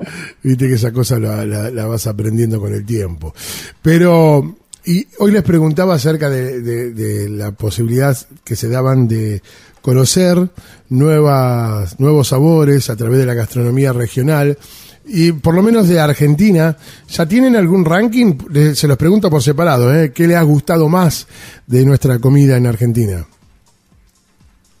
Viste 0.42 0.68
que 0.68 0.74
esa 0.74 0.92
cosa 0.92 1.18
la, 1.18 1.44
la- 1.44 1.70
la 1.70 1.86
vas 1.86 2.06
aprendiendo 2.06 2.60
con 2.60 2.72
el 2.72 2.86
tiempo. 2.86 3.34
Pero, 3.82 4.54
y 4.86 5.06
hoy 5.18 5.32
les 5.32 5.42
preguntaba 5.42 5.94
acerca 5.94 6.28
de, 6.30 6.60
de- 6.60 7.28
la 7.28 7.52
posibilidad 7.52 8.16
que 8.44 8.56
se 8.56 8.68
daban 8.68 9.08
de 9.08 9.42
conocer 9.82 10.48
nuevas, 10.88 11.98
nuevos 12.00 12.28
sabores 12.28 12.90
a 12.90 12.96
través 12.96 13.18
de 13.18 13.26
la 13.26 13.34
gastronomía 13.34 13.92
regional. 13.92 14.56
Y 15.06 15.32
por 15.32 15.54
lo 15.54 15.62
menos 15.62 15.86
de 15.88 16.00
Argentina, 16.00 16.76
¿ya 17.08 17.26
tienen 17.26 17.56
algún 17.56 17.84
ranking? 17.84 18.34
Le- 18.50 18.74
Se 18.74 18.88
los 18.88 18.96
pregunto 18.96 19.28
por 19.30 19.42
separado, 19.42 19.94
¿eh? 19.94 20.12
¿Qué 20.12 20.26
les 20.26 20.36
ha 20.36 20.42
gustado 20.42 20.88
más 20.88 21.26
de 21.66 21.84
nuestra 21.84 22.18
comida 22.18 22.56
en 22.56 22.66
Argentina? 22.66 23.26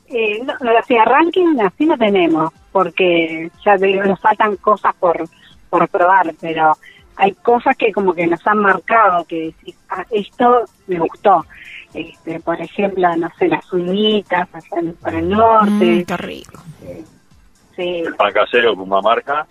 Eh, 0.08 0.40
no, 0.44 0.52
así, 0.78 0.94
ranking 1.04 1.58
así 1.60 1.86
no 1.86 1.98
tenemos, 1.98 2.52
porque 2.72 3.50
ya 3.64 3.76
nos 3.76 4.20
faltan 4.20 4.56
cosas 4.56 4.94
por, 5.00 5.28
por 5.70 5.88
probar, 5.88 6.32
pero 6.40 6.76
hay 7.16 7.32
cosas 7.32 7.76
que 7.76 7.92
como 7.92 8.12
que 8.14 8.26
nos 8.26 8.44
han 8.46 8.58
marcado, 8.58 9.24
que 9.24 9.46
decís, 9.56 9.76
ah, 9.90 10.04
esto 10.10 10.64
me 10.86 10.98
gustó. 10.98 11.44
Este, 11.92 12.40
por 12.40 12.60
ejemplo, 12.60 13.16
no 13.16 13.28
sé, 13.38 13.48
las 13.48 13.72
uñitas 13.72 14.48
allá 14.52 14.80
en- 14.80 14.94
para 14.94 15.18
el 15.20 15.28
norte, 15.28 16.00
Mm, 16.00 16.04
qué 16.04 16.16
rico. 16.16 16.58
sí, 17.76 18.02
El 18.06 18.14
pan 18.16 18.32
casero 18.32 18.74
con 18.76 18.88
marca, 18.88 19.46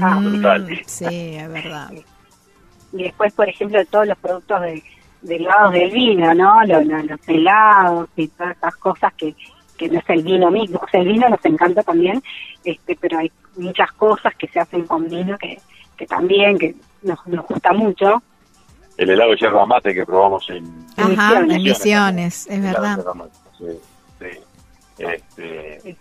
Ah, 0.00 0.20
Mm, 0.20 0.24
brutal. 0.24 0.80
sí, 0.86 1.04
es 1.36 1.48
verdad. 1.48 1.90
y 2.92 3.02
después, 3.02 3.32
por 3.32 3.48
ejemplo, 3.48 3.84
todos 3.86 4.06
los 4.06 4.18
productos 4.18 4.60
de, 4.62 4.82
derivados 5.22 5.72
del 5.72 5.90
vino, 5.90 6.32
¿no? 6.34 6.64
Los, 6.64 6.84
los, 6.86 7.04
los 7.04 7.28
helados 7.28 8.08
y 8.16 8.28
todas 8.28 8.56
esas 8.56 8.76
cosas 8.76 9.12
que, 9.14 9.34
que 9.76 9.88
no 9.88 9.98
es 9.98 10.08
el 10.10 10.22
vino 10.22 10.50
mismo. 10.50 10.80
O 10.82 10.88
sea, 10.88 11.00
el 11.00 11.08
vino 11.08 11.28
nos 11.28 11.44
encanta 11.44 11.82
también, 11.82 12.22
este, 12.64 12.96
pero 13.00 13.18
hay 13.18 13.30
muchas 13.56 13.90
cosas 13.92 14.34
que 14.36 14.46
se 14.48 14.60
hacen 14.60 14.86
con 14.86 15.08
vino 15.08 15.36
que, 15.38 15.58
que 15.98 16.06
también 16.06 16.56
que 16.56 16.74
nos, 17.02 17.26
nos 17.26 17.46
gusta 17.46 17.72
mucho. 17.72 18.22
el 18.96 19.10
helado 19.10 19.32
de 19.32 19.36
yerba 19.36 19.66
mate 19.66 19.92
que 19.92 20.06
probamos 20.06 20.48
en, 20.48 20.86
Ajá, 20.96 21.40
en 21.40 21.48
Misiones. 21.48 21.62
Misiones, 21.62 22.46
es 22.48 22.62
verdad. 22.62 23.04
sí, 23.58 23.66
sí. 24.18 24.26
Este, 24.98 25.96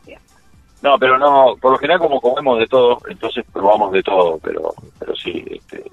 no, 0.82 0.98
pero 0.98 1.18
no, 1.18 1.56
por 1.60 1.72
lo 1.72 1.78
general 1.78 2.00
como 2.00 2.22
comemos 2.22 2.60
de 2.60 2.68
todo, 2.68 3.00
entonces 3.10 3.44
probamos 3.52 3.92
de 3.92 4.04
todo, 4.04 4.40
pero 4.40 4.74
pero 5.00 5.16
sí, 5.16 5.44
este, 5.50 5.84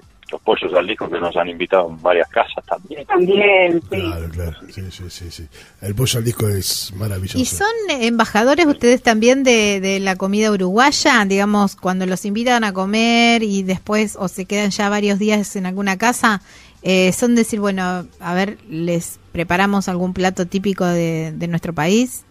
pollos 0.45 0.71
al 0.73 0.87
disco 0.87 1.09
que 1.09 1.19
nos 1.19 1.35
han 1.35 1.49
invitado 1.49 1.89
en 1.89 2.01
varias 2.01 2.29
casas 2.29 2.63
también. 2.65 3.05
También, 3.05 3.81
sí. 3.81 3.87
Claro, 3.89 4.29
claro. 4.29 4.57
Sí, 4.69 4.81
sí, 4.91 5.03
sí, 5.09 5.31
sí. 5.31 5.47
El 5.81 5.95
pollo 5.95 6.19
al 6.19 6.23
disco 6.23 6.47
es 6.47 6.93
maravilloso. 6.95 7.37
¿Y 7.37 7.45
son 7.45 7.67
eh, 7.89 8.05
embajadores 8.05 8.65
ustedes 8.67 9.01
también 9.01 9.43
de, 9.43 9.81
de 9.81 9.99
la 9.99 10.15
comida 10.15 10.51
uruguaya? 10.51 11.25
Digamos, 11.25 11.75
cuando 11.75 12.05
los 12.05 12.23
invitan 12.23 12.63
a 12.63 12.71
comer 12.71 13.43
y 13.43 13.63
después 13.63 14.15
o 14.17 14.27
se 14.27 14.45
quedan 14.45 14.69
ya 14.69 14.87
varios 14.87 15.19
días 15.19 15.55
en 15.55 15.65
alguna 15.65 15.97
casa, 15.97 16.41
eh, 16.83 17.11
son 17.11 17.33
decir, 17.33 17.59
bueno, 17.59 18.05
a 18.19 18.33
ver, 18.35 18.59
les 18.69 19.19
preparamos 19.31 19.89
algún 19.89 20.13
plato 20.13 20.45
típico 20.45 20.85
de, 20.85 21.33
de 21.35 21.47
nuestro 21.47 21.73
país. 21.73 22.23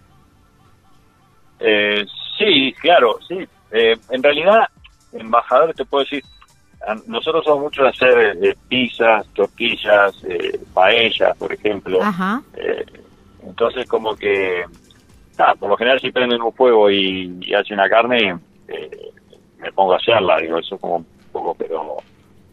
Eh, 1.58 2.04
sí, 2.38 2.72
claro, 2.80 3.18
sí. 3.26 3.38
Eh, 3.72 3.96
en 4.10 4.22
realidad, 4.22 4.68
embajadores 5.12 5.74
te 5.74 5.84
puedo 5.84 6.04
decir, 6.04 6.22
nosotros 7.06 7.44
somos 7.44 7.64
mucho 7.64 7.82
de 7.82 7.88
hacer 7.88 8.38
eh, 8.42 8.56
pizzas, 8.68 9.26
tortillas, 9.28 10.24
eh, 10.24 10.58
paellas, 10.72 11.36
por 11.36 11.52
ejemplo. 11.52 12.02
Ajá. 12.02 12.42
Eh, 12.56 12.84
entonces, 13.46 13.86
como 13.86 14.14
que, 14.16 14.64
nada, 15.38 15.54
por 15.54 15.70
lo 15.70 15.76
general, 15.76 16.00
si 16.00 16.10
prenden 16.10 16.42
un 16.42 16.52
fuego 16.52 16.90
y, 16.90 17.38
y 17.40 17.54
hacen 17.54 17.78
una 17.78 17.88
carne, 17.88 18.36
eh, 18.68 19.10
me 19.60 19.72
pongo 19.72 19.94
a 19.94 19.96
hacerla, 19.96 20.38
digo, 20.38 20.58
eso 20.58 20.78
como 20.78 20.96
un 20.96 21.06
poco, 21.32 21.54
pero, 21.54 21.96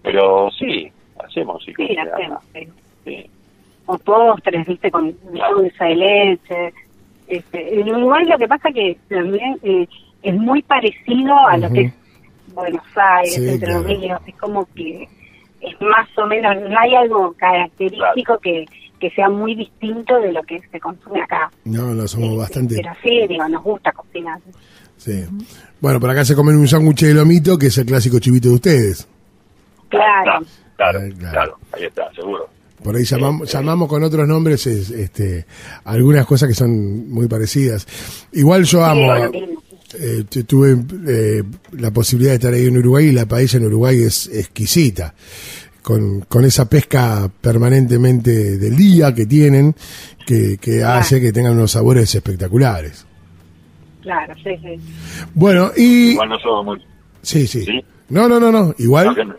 pero 0.01 0.49
sí, 0.51 0.91
hacemos, 1.23 1.63
sí. 1.63 1.73
Sí, 1.75 1.97
hacemos, 1.97 2.43
sí. 2.53 2.67
sí. 3.05 3.29
o 3.85 3.97
postres, 3.97 4.65
viste, 4.65 4.91
con 4.91 5.15
dulce 5.23 5.83
de 5.83 5.95
leche. 5.95 6.73
Este, 7.27 7.79
en 7.79 7.89
Uruguay 7.89 8.25
lo 8.25 8.37
que 8.37 8.47
pasa 8.47 8.71
que 8.71 8.97
también 9.07 9.57
eh, 9.63 9.87
es 10.21 10.35
muy 10.35 10.61
parecido 10.61 11.37
a 11.47 11.57
lo 11.57 11.71
que 11.71 11.81
es 11.81 11.93
Buenos 12.53 12.83
Aires, 12.95 13.33
Sí, 13.35 13.47
Entre 13.49 13.67
claro. 13.67 13.83
Ríos, 13.83 14.21
es 14.27 14.35
como 14.35 14.67
que 14.75 15.07
es 15.61 15.81
más 15.81 16.07
o 16.17 16.25
menos, 16.25 16.55
no 16.69 16.79
hay 16.79 16.95
algo 16.95 17.33
característico 17.37 18.37
que, 18.41 18.65
que 18.99 19.09
sea 19.11 19.29
muy 19.29 19.55
distinto 19.55 20.19
de 20.19 20.31
lo 20.31 20.41
que 20.43 20.59
se 20.71 20.79
consume 20.79 21.21
acá. 21.21 21.51
No, 21.65 21.93
no, 21.93 22.07
somos 22.07 22.29
Este, 22.29 22.37
bastante. 22.39 22.75
Pero 22.77 22.91
sí, 23.03 23.27
digo, 23.27 23.47
nos 23.47 23.63
gusta 23.63 23.91
cocinar. 23.91 24.39
Sí. 24.97 25.23
Bueno, 25.79 25.99
por 25.99 26.09
acá 26.09 26.25
se 26.25 26.35
comen 26.35 26.55
un 26.57 26.67
sándwich 26.67 27.01
de 27.05 27.13
lomito, 27.13 27.57
que 27.57 27.67
es 27.67 27.77
el 27.77 27.85
clásico 27.85 28.19
chivito 28.19 28.49
de 28.49 28.55
ustedes. 28.55 29.07
Claro. 29.89 30.45
Claro, 30.77 30.99
Eh, 30.99 31.13
claro. 31.17 31.31
claro, 31.33 31.57
ahí 31.73 31.83
está, 31.85 32.11
seguro. 32.13 32.47
Por 32.83 32.95
ahí 32.95 33.03
llamamos, 33.03 33.51
llamamos 33.51 33.87
con 33.87 34.01
otros 34.03 34.27
nombres 34.27 34.65
es, 34.65 34.89
este, 34.89 35.45
algunas 35.83 36.25
cosas 36.25 36.49
que 36.49 36.55
son 36.55 37.07
muy 37.11 37.27
parecidas. 37.27 37.85
Igual 38.31 38.63
yo 38.63 38.83
amo, 38.83 39.05
bueno, 39.05 39.29
eh, 39.99 40.23
tu- 40.29 40.43
tuve 40.43 40.75
eh, 41.07 41.43
la 41.73 41.91
posibilidad 41.91 42.31
de 42.31 42.35
estar 42.35 42.53
ahí 42.53 42.65
en 42.67 42.77
Uruguay 42.77 43.07
y 43.07 43.11
la 43.11 43.25
paella 43.25 43.57
en 43.59 43.65
Uruguay 43.65 44.01
es 44.01 44.27
exquisita. 44.27 45.13
Con, 45.81 46.21
con 46.21 46.45
esa 46.45 46.69
pesca 46.69 47.27
permanentemente 47.41 48.57
del 48.59 48.75
día 48.77 49.15
que 49.15 49.25
tienen, 49.25 49.73
que, 50.27 50.57
que 50.61 50.83
hace 50.83 51.19
que 51.19 51.33
tengan 51.33 51.53
unos 51.53 51.71
sabores 51.71 52.13
espectaculares. 52.13 53.07
Claro, 54.03 54.33
sí, 54.43 54.51
sí. 54.61 54.79
Bueno, 55.33 55.71
y... 55.75 56.11
Igual 56.11 56.29
no 56.29 56.39
somos 56.39 56.65
muy, 56.65 56.81
Sí, 57.23 57.47
sí. 57.47 57.65
¿Sí? 57.65 57.83
No, 58.09 58.27
no, 58.27 58.39
no, 58.39 58.51
no. 58.51 58.75
Igual... 58.77 59.07
no, 59.07 59.15
que, 59.15 59.25
no- 59.25 59.35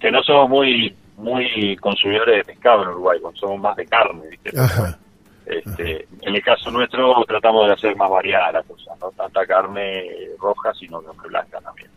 que 0.00 0.10
no 0.10 0.22
somos 0.22 0.50
muy 0.50 0.94
muy 1.16 1.76
consumidores 1.80 2.36
de 2.46 2.52
pescado 2.52 2.82
en 2.84 2.88
Uruguay, 2.90 3.18
somos 3.40 3.58
más 3.60 3.74
de 3.76 3.86
carne, 3.86 4.20
¿viste? 4.30 4.50
Ajá. 4.56 4.98
Este, 5.48 6.06
en 6.22 6.34
el 6.34 6.42
caso 6.42 6.70
nuestro 6.70 7.24
tratamos 7.26 7.66
de 7.66 7.72
hacer 7.72 7.96
más 7.96 8.10
variada 8.10 8.52
la 8.52 8.62
cosa, 8.62 8.92
no 9.00 9.10
tanta 9.12 9.46
carne 9.46 10.04
roja, 10.38 10.74
sino 10.74 11.00
carne 11.00 11.28
blanca 11.28 11.58
también, 11.60 11.88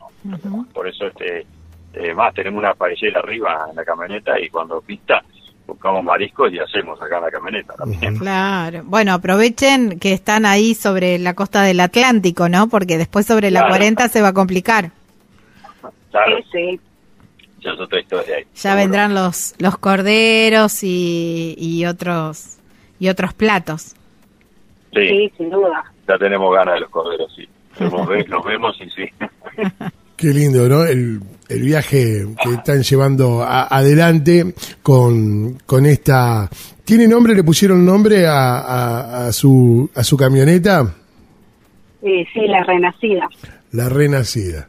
¿no? 0.45 0.65
Por 0.73 0.87
eso 0.87 1.07
este 1.07 1.45
eh, 1.93 2.13
más 2.13 2.33
tenemos 2.33 2.59
una 2.59 2.73
paellera 2.73 3.19
arriba 3.19 3.65
en 3.69 3.75
la 3.75 3.83
camioneta 3.83 4.39
y 4.39 4.47
cuando 4.49 4.79
pista 4.81 5.21
buscamos 5.67 6.03
mariscos 6.03 6.51
y 6.53 6.59
hacemos 6.59 7.01
acá 7.01 7.17
en 7.17 7.23
la 7.23 7.31
camioneta 7.31 7.73
también. 7.75 8.17
Claro. 8.17 8.81
Bueno, 8.85 9.13
aprovechen 9.13 9.99
que 9.99 10.13
están 10.13 10.45
ahí 10.45 10.73
sobre 10.73 11.19
la 11.19 11.33
costa 11.33 11.63
del 11.63 11.79
Atlántico, 11.81 12.47
¿no? 12.47 12.67
Porque 12.69 12.97
después 12.97 13.25
sobre 13.25 13.51
la 13.51 13.61
Claro. 13.61 13.73
40 13.75 14.07
se 14.07 14.21
va 14.21 14.29
a 14.29 14.33
complicar. 14.33 14.91
Claro, 16.11 16.37
Sí, 16.51 16.77
sí. 16.77 16.79
ya 17.61 17.71
es 17.71 17.79
otra 17.79 17.99
historia 17.99 18.35
ahí. 18.37 18.43
Ya 18.55 18.75
vendrán 18.75 19.13
los 19.13 19.55
los 19.59 19.77
corderos 19.77 20.83
y, 20.83 21.55
y 21.57 21.85
otros 21.85 22.57
y 23.01 23.09
otros 23.09 23.33
platos. 23.33 23.95
Sí, 24.93 25.07
Sí, 25.07 25.31
sin 25.37 25.49
duda. 25.49 25.83
ya 26.07 26.17
tenemos 26.19 26.53
ganas 26.55 26.75
de 26.75 26.79
los 26.81 26.89
corderos, 26.91 27.33
sí. 27.35 27.47
nos, 27.79 28.07
ve- 28.07 28.25
nos 28.27 28.45
vemos 28.45 28.77
y 28.79 28.89
sí. 28.91 29.05
Qué 30.17 30.27
lindo, 30.27 30.69
¿no? 30.69 30.83
El, 30.83 31.19
el 31.49 31.61
viaje 31.63 32.27
que 32.43 32.53
están 32.53 32.83
llevando 32.83 33.41
a- 33.41 33.63
adelante 33.75 34.53
con, 34.83 35.55
con 35.65 35.85
esta... 35.87 36.47
¿Tiene 36.85 37.07
nombre? 37.07 37.33
¿Le 37.33 37.43
pusieron 37.43 37.83
nombre 37.83 38.27
a, 38.27 38.59
a, 38.59 39.27
a 39.27 39.31
su, 39.31 39.89
a 39.95 40.03
su 40.03 40.15
camioneta? 40.17 40.93
Eh, 42.03 42.25
sí, 42.33 42.41
la 42.47 42.63
renacida. 42.63 43.27
La 43.71 43.89
Renacida. 43.89 44.67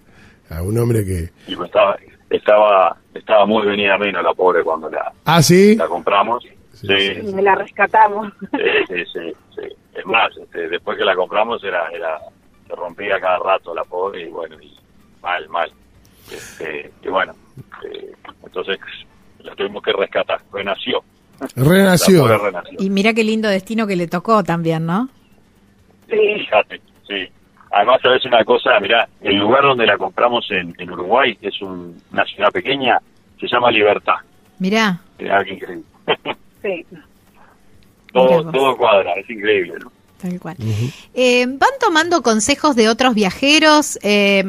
A 0.48 0.62
un 0.62 0.78
hombre 0.78 1.04
que... 1.04 1.30
Y 1.48 1.56
pues 1.56 1.68
estaba, 1.68 1.96
estaba, 2.30 2.96
estaba 3.14 3.44
muy 3.46 3.66
venida 3.66 3.98
menos 3.98 4.22
la 4.22 4.32
pobre 4.32 4.62
cuando 4.62 4.88
la, 4.88 5.12
Ah, 5.24 5.42
sí. 5.42 5.74
la 5.76 5.86
compramos. 5.88 6.44
Sí, 6.82 6.88
sí, 6.88 7.20
Y 7.38 7.42
la 7.42 7.54
rescatamos. 7.54 8.32
sí, 8.50 9.04
sí, 9.12 9.32
sí. 9.54 9.62
Es 9.94 10.04
más, 10.06 10.36
este, 10.36 10.68
después 10.68 10.98
que 10.98 11.04
la 11.04 11.14
compramos 11.14 11.62
era, 11.64 11.88
era, 11.90 12.18
se 12.66 12.74
rompía 12.74 13.20
cada 13.20 13.38
rato 13.38 13.74
la 13.74 13.84
pobre 13.84 14.22
y 14.22 14.28
bueno, 14.28 14.56
y 14.60 14.74
mal, 15.22 15.48
mal. 15.48 15.70
Este, 16.30 16.90
y 17.02 17.08
bueno, 17.08 17.34
eh, 17.84 18.12
entonces 18.44 18.78
la 19.40 19.54
tuvimos 19.54 19.82
que 19.82 19.92
rescatar, 19.92 20.40
renació. 20.52 21.02
Renació. 21.56 22.26
Y 22.78 22.90
mira 22.90 23.12
qué 23.14 23.24
lindo 23.24 23.48
destino 23.48 23.86
que 23.86 23.96
le 23.96 24.06
tocó 24.06 24.42
también, 24.44 24.86
¿no? 24.86 25.08
Sí. 26.08 26.16
Fíjate, 26.38 26.80
sí. 27.06 27.28
Además, 27.72 28.00
sabes 28.02 28.24
una 28.26 28.44
cosa, 28.44 28.78
mira, 28.80 29.08
el 29.22 29.36
lugar 29.36 29.62
donde 29.62 29.86
la 29.86 29.96
compramos 29.96 30.44
en, 30.50 30.74
en 30.78 30.90
Uruguay 30.90 31.36
es 31.40 31.60
un- 31.62 32.00
una 32.12 32.24
ciudad 32.26 32.50
pequeña, 32.52 32.98
se 33.40 33.46
llama 33.48 33.70
Libertad. 33.70 34.16
Mirá, 34.58 35.00
Mirá 35.18 35.42
qué 35.44 35.54
increíble. 35.54 35.84
Sí. 36.62 36.86
Todo, 38.12 38.50
todo 38.50 38.76
cuadra, 38.76 39.14
es 39.14 39.28
increíble, 39.28 39.74
¿no? 39.80 39.90
tal 40.22 40.38
cual. 40.38 40.56
Eh, 41.14 41.46
¿Van 41.46 41.70
tomando 41.80 42.22
consejos 42.22 42.76
de 42.76 42.88
otros 42.88 43.14
viajeros? 43.14 43.98
Eh, 44.02 44.44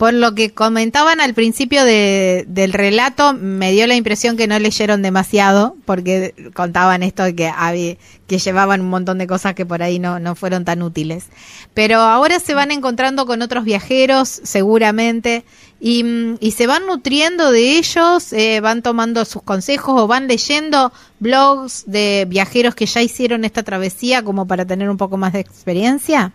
por 0.00 0.14
lo 0.14 0.34
que 0.34 0.54
comentaban 0.54 1.20
al 1.20 1.34
principio 1.34 1.84
de- 1.84 2.46
del 2.48 2.72
relato, 2.72 3.34
me 3.34 3.70
dio 3.70 3.86
la 3.86 3.96
impresión 3.96 4.38
que 4.38 4.46
no 4.46 4.58
leyeron 4.58 5.02
demasiado, 5.02 5.76
porque 5.84 6.32
contaban 6.54 7.02
esto 7.02 7.22
de 7.24 7.34
que, 7.34 7.98
que 8.26 8.38
llevaban 8.38 8.80
un 8.80 8.88
montón 8.88 9.18
de 9.18 9.26
cosas 9.26 9.54
que 9.54 9.66
por 9.66 9.82
ahí 9.82 9.98
no, 9.98 10.18
no 10.18 10.34
fueron 10.36 10.64
tan 10.64 10.80
útiles. 10.80 11.26
Pero 11.74 12.00
ahora 12.00 12.40
se 12.40 12.54
van 12.54 12.70
encontrando 12.70 13.26
con 13.26 13.42
otros 13.42 13.62
viajeros, 13.64 14.40
seguramente, 14.42 15.44
y, 15.80 16.02
y 16.40 16.52
se 16.52 16.66
van 16.66 16.86
nutriendo 16.86 17.50
de 17.52 17.76
ellos, 17.76 18.32
eh, 18.32 18.60
van 18.62 18.80
tomando 18.80 19.26
sus 19.26 19.42
consejos 19.42 20.00
o 20.00 20.06
van 20.06 20.28
leyendo 20.28 20.94
blogs 21.18 21.84
de 21.86 22.24
viajeros 22.26 22.74
que 22.74 22.86
ya 22.86 23.02
hicieron 23.02 23.44
esta 23.44 23.64
travesía 23.64 24.22
como 24.22 24.46
para 24.46 24.64
tener 24.64 24.88
un 24.88 24.96
poco 24.96 25.18
más 25.18 25.34
de 25.34 25.40
experiencia. 25.40 26.32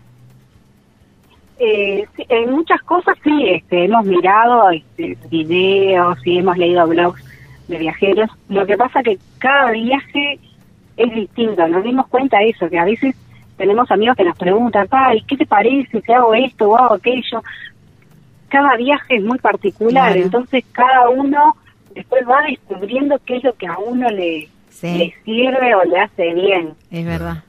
Eh, 1.58 2.04
sí, 2.16 2.24
en 2.28 2.50
muchas 2.52 2.82
cosas 2.82 3.16
sí, 3.24 3.48
este, 3.48 3.84
hemos 3.84 4.04
mirado 4.04 4.70
este, 4.70 5.16
videos 5.30 6.18
y 6.26 6.38
hemos 6.38 6.56
leído 6.58 6.86
blogs 6.86 7.22
de 7.68 7.78
viajeros. 7.78 8.30
Lo 8.48 8.66
que 8.66 8.76
pasa 8.76 9.02
que 9.02 9.18
cada 9.38 9.70
viaje 9.72 10.38
es 10.96 11.14
distinto. 11.14 11.66
Nos 11.68 11.82
dimos 11.82 12.06
cuenta 12.08 12.38
de 12.38 12.50
eso, 12.50 12.68
que 12.68 12.78
a 12.78 12.84
veces 12.84 13.14
tenemos 13.56 13.90
amigos 13.90 14.16
que 14.16 14.24
nos 14.24 14.36
preguntan, 14.36 14.86
"Ay, 14.90 15.22
¿qué 15.26 15.36
te 15.36 15.46
parece 15.46 16.00
si 16.02 16.12
hago 16.12 16.34
esto 16.34 16.68
o 16.70 16.76
hago 16.76 16.94
aquello? 16.94 17.42
Cada 18.48 18.76
viaje 18.76 19.16
es 19.16 19.22
muy 19.24 19.38
particular, 19.38 20.12
Claro. 20.12 20.22
entonces 20.24 20.64
cada 20.72 21.08
uno 21.08 21.56
después 21.94 22.22
va 22.28 22.42
descubriendo 22.42 23.18
qué 23.24 23.36
es 23.36 23.44
lo 23.44 23.54
que 23.54 23.66
a 23.66 23.78
uno 23.78 24.08
le, 24.10 24.48
Sí, 24.68 24.98
le 24.98 25.14
sirve 25.24 25.74
o 25.74 25.84
le 25.84 25.98
hace 26.00 26.34
bien. 26.34 26.74
es 26.90 27.04
verdad. 27.06 27.42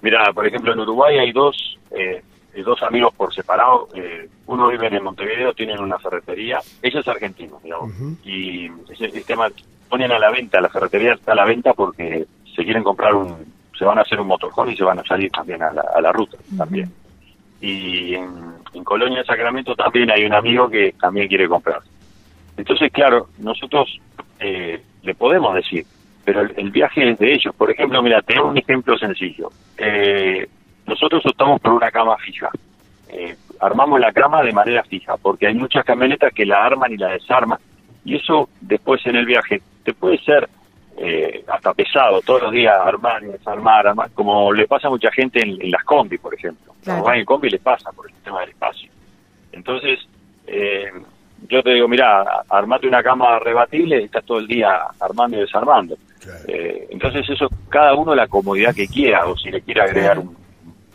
Mira, 0.00 0.32
por 0.32 0.46
ejemplo, 0.46 0.72
en 0.72 0.80
Uruguay 0.80 1.18
hay 1.18 1.30
dos, 1.32 1.78
eh, 1.92 2.22
dos 2.60 2.82
amigos 2.82 3.14
por 3.14 3.32
separado. 3.32 3.88
eh, 3.94 4.28
uno 4.46 4.68
vive 4.68 4.88
en 4.88 5.02
Montevideo, 5.02 5.54
tienen 5.54 5.80
una 5.80 5.98
ferretería. 5.98 6.60
Ella 6.82 7.00
es 7.00 7.08
argentina, 7.08 7.52
digamos. 7.62 7.90
Ujú. 7.94 8.16
Y 8.24 8.70
ese 8.90 9.10
sistema 9.10 9.48
ponen 9.88 10.12
a 10.12 10.18
la 10.18 10.30
venta, 10.30 10.60
la 10.60 10.68
ferretería 10.68 11.14
está 11.14 11.32
a 11.32 11.36
la 11.36 11.46
venta 11.46 11.72
porque 11.72 12.26
se 12.54 12.64
quieren 12.64 12.82
comprar 12.82 13.14
un, 13.14 13.46
se 13.78 13.84
van 13.86 13.98
a 13.98 14.02
hacer 14.02 14.20
un 14.20 14.26
motorhome 14.26 14.72
y 14.72 14.76
se 14.76 14.84
van 14.84 14.98
a 14.98 15.04
salir 15.04 15.30
también 15.30 15.62
a 15.62 15.72
la, 15.72 15.84
a 15.94 16.00
la 16.02 16.12
ruta 16.12 16.36
también. 16.58 16.90
Y 17.60 18.14
en, 18.14 18.54
en 18.74 18.84
Colonia 18.84 19.24
Sacramento 19.24 19.74
también 19.74 20.10
hay 20.10 20.24
un 20.24 20.34
amigo 20.34 20.68
que 20.68 20.94
también 21.00 21.28
quiere 21.28 21.48
comprar. 21.48 21.80
Entonces, 22.56 22.92
claro, 22.92 23.28
nosotros 23.38 23.98
eh, 24.40 24.82
le 25.02 25.14
podemos 25.14 25.54
decir, 25.54 25.86
pero 26.24 26.42
el, 26.42 26.52
el 26.56 26.70
viaje 26.70 27.10
es 27.10 27.18
de 27.18 27.32
ellos. 27.32 27.54
Por 27.54 27.70
ejemplo, 27.70 28.02
mira, 28.02 28.20
te 28.22 28.34
doy 28.34 28.50
un 28.50 28.58
ejemplo 28.58 28.98
sencillo. 28.98 29.50
Eh, 29.78 30.48
nosotros 30.92 31.24
optamos 31.24 31.60
por 31.60 31.72
una 31.72 31.90
cama 31.90 32.16
fija. 32.18 32.50
Eh, 33.08 33.34
armamos 33.60 33.98
la 33.98 34.12
cama 34.12 34.42
de 34.42 34.52
manera 34.52 34.82
fija, 34.84 35.16
porque 35.16 35.46
hay 35.46 35.54
muchas 35.54 35.84
camionetas 35.84 36.32
que 36.34 36.44
la 36.44 36.64
arman 36.64 36.92
y 36.92 36.96
la 36.98 37.08
desarman. 37.08 37.58
Y 38.04 38.16
eso 38.16 38.48
después 38.60 39.04
en 39.06 39.16
el 39.16 39.24
viaje 39.24 39.62
te 39.84 39.94
puede 39.94 40.18
ser 40.18 40.48
eh, 40.98 41.44
hasta 41.48 41.72
pesado, 41.72 42.20
todos 42.20 42.42
los 42.42 42.52
días 42.52 42.74
armar 42.78 43.22
y 43.22 43.26
desarmar, 43.26 43.86
armar, 43.86 44.10
como 44.12 44.52
le 44.52 44.66
pasa 44.66 44.88
a 44.88 44.90
mucha 44.90 45.10
gente 45.10 45.40
en, 45.40 45.60
en 45.62 45.70
las 45.70 45.82
combi, 45.84 46.18
por 46.18 46.34
ejemplo. 46.34 46.74
Claro. 46.82 47.00
Cuando 47.00 47.04
van 47.04 47.18
en 47.18 47.24
combi 47.24 47.48
les 47.48 47.60
pasa 47.60 47.90
por 47.92 48.10
el 48.10 48.14
tema 48.22 48.40
del 48.40 48.50
espacio. 48.50 48.90
Entonces, 49.52 49.98
eh, 50.46 50.90
yo 51.48 51.62
te 51.62 51.70
digo, 51.70 51.88
mira, 51.88 52.44
armate 52.50 52.86
una 52.86 53.02
cama 53.02 53.38
rebatible 53.38 54.00
y 54.00 54.04
estás 54.04 54.24
todo 54.24 54.38
el 54.38 54.46
día 54.46 54.78
armando 55.00 55.38
y 55.38 55.40
desarmando. 55.40 55.96
Claro. 56.20 56.38
Eh, 56.48 56.88
entonces 56.90 57.28
eso, 57.30 57.48
cada 57.68 57.94
uno 57.94 58.14
la 58.14 58.28
comodidad 58.28 58.74
que 58.74 58.86
quiera, 58.86 59.26
o 59.26 59.36
si 59.36 59.50
le 59.50 59.62
quiere 59.62 59.80
agregar 59.80 60.18
un, 60.18 60.41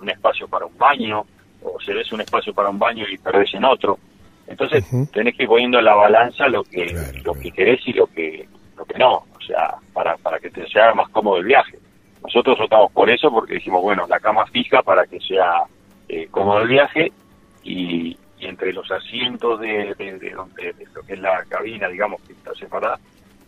un 0.01 0.09
espacio 0.09 0.47
para 0.47 0.65
un 0.65 0.77
baño, 0.77 1.25
o 1.63 1.77
ves 1.87 2.11
un 2.11 2.21
espacio 2.21 2.53
para 2.53 2.69
un 2.69 2.79
baño 2.79 3.05
y 3.09 3.17
perdés 3.17 3.53
en 3.53 3.65
otro. 3.65 3.97
Entonces 4.47 4.85
tenés 5.11 5.35
que 5.35 5.43
ir 5.43 5.49
poniendo 5.49 5.79
en 5.79 5.85
la 5.85 5.95
balanza 5.95 6.47
lo 6.47 6.63
que, 6.63 6.85
Claro, 6.85 7.07
lo 7.17 7.23
claro. 7.23 7.39
que 7.41 7.51
querés 7.51 7.81
y 7.87 7.93
lo 7.93 8.07
que, 8.07 8.47
lo 8.77 8.85
que 8.85 8.97
no, 8.97 9.13
o 9.15 9.41
sea, 9.45 9.75
para, 9.93 10.15
para 10.17 10.39
que 10.39 10.49
te 10.49 10.65
se 10.67 10.79
haga 10.79 10.93
más 10.95 11.09
cómodo 11.09 11.37
el 11.37 11.45
viaje. 11.45 11.77
Nosotros 12.23 12.57
optamos 12.59 12.91
por 12.91 13.09
eso 13.09 13.29
porque 13.31 13.55
dijimos, 13.55 13.81
bueno, 13.81 14.05
la 14.07 14.19
cama 14.19 14.45
fija 14.47 14.81
para 14.81 15.05
que 15.05 15.19
sea 15.19 15.63
eh, 16.07 16.27
cómodo 16.31 16.61
el 16.61 16.67
viaje 16.69 17.11
y, 17.63 18.17
y 18.39 18.45
entre 18.45 18.71
los 18.73 18.89
asientos 18.91 19.59
de, 19.59 19.93
de, 19.97 20.17
de 20.17 20.29
donde, 20.31 20.73
de 20.73 20.85
lo 20.93 21.01
que 21.03 21.13
es 21.13 21.19
la 21.19 21.43
cabina, 21.49 21.87
digamos, 21.89 22.21
que 22.21 22.33
está 22.33 22.53
separada, 22.55 22.99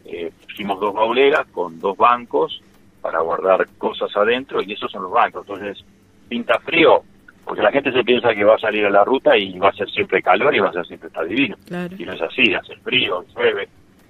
eh, 0.06 0.32
pusimos 0.44 0.80
dos 0.80 0.94
bauleras 0.94 1.48
con 1.48 1.80
dos 1.80 1.96
bancos 1.98 2.62
para 3.02 3.20
guardar 3.22 3.68
cosas 3.78 4.16
adentro 4.18 4.62
y 4.62 4.74
esos 4.74 4.92
son 4.92 5.04
los 5.04 5.12
bancos. 5.12 5.46
Entonces, 5.48 5.86
pinta 6.30 6.60
frío, 6.60 7.02
porque 7.44 7.62
la 7.63 7.72
gente 7.72 7.92
se 7.92 8.04
piensa 8.04 8.34
que 8.34 8.44
va 8.44 8.56
a 8.56 8.60
salir 8.60 8.86
a 8.86 8.89
la 8.89 9.04
ruta 9.04 9.36
y 9.38 9.58
va 9.58 9.70
a 9.70 9.74
ser 9.74 9.89
siempre 9.89 10.22
calor 10.22 10.56
y 10.56 10.60
va 10.60 10.70
a 10.70 10.74
ser 10.74 10.86
siempre 10.86 11.08
estar 11.08 11.26
divino. 11.28 11.56
Claro. 11.68 11.96
Y 11.98 12.06
no 12.06 12.13
es 12.13 12.22
así, 12.22 12.54
hace 12.54 12.76
frío, 12.78 13.26
llueve. 13.36 13.68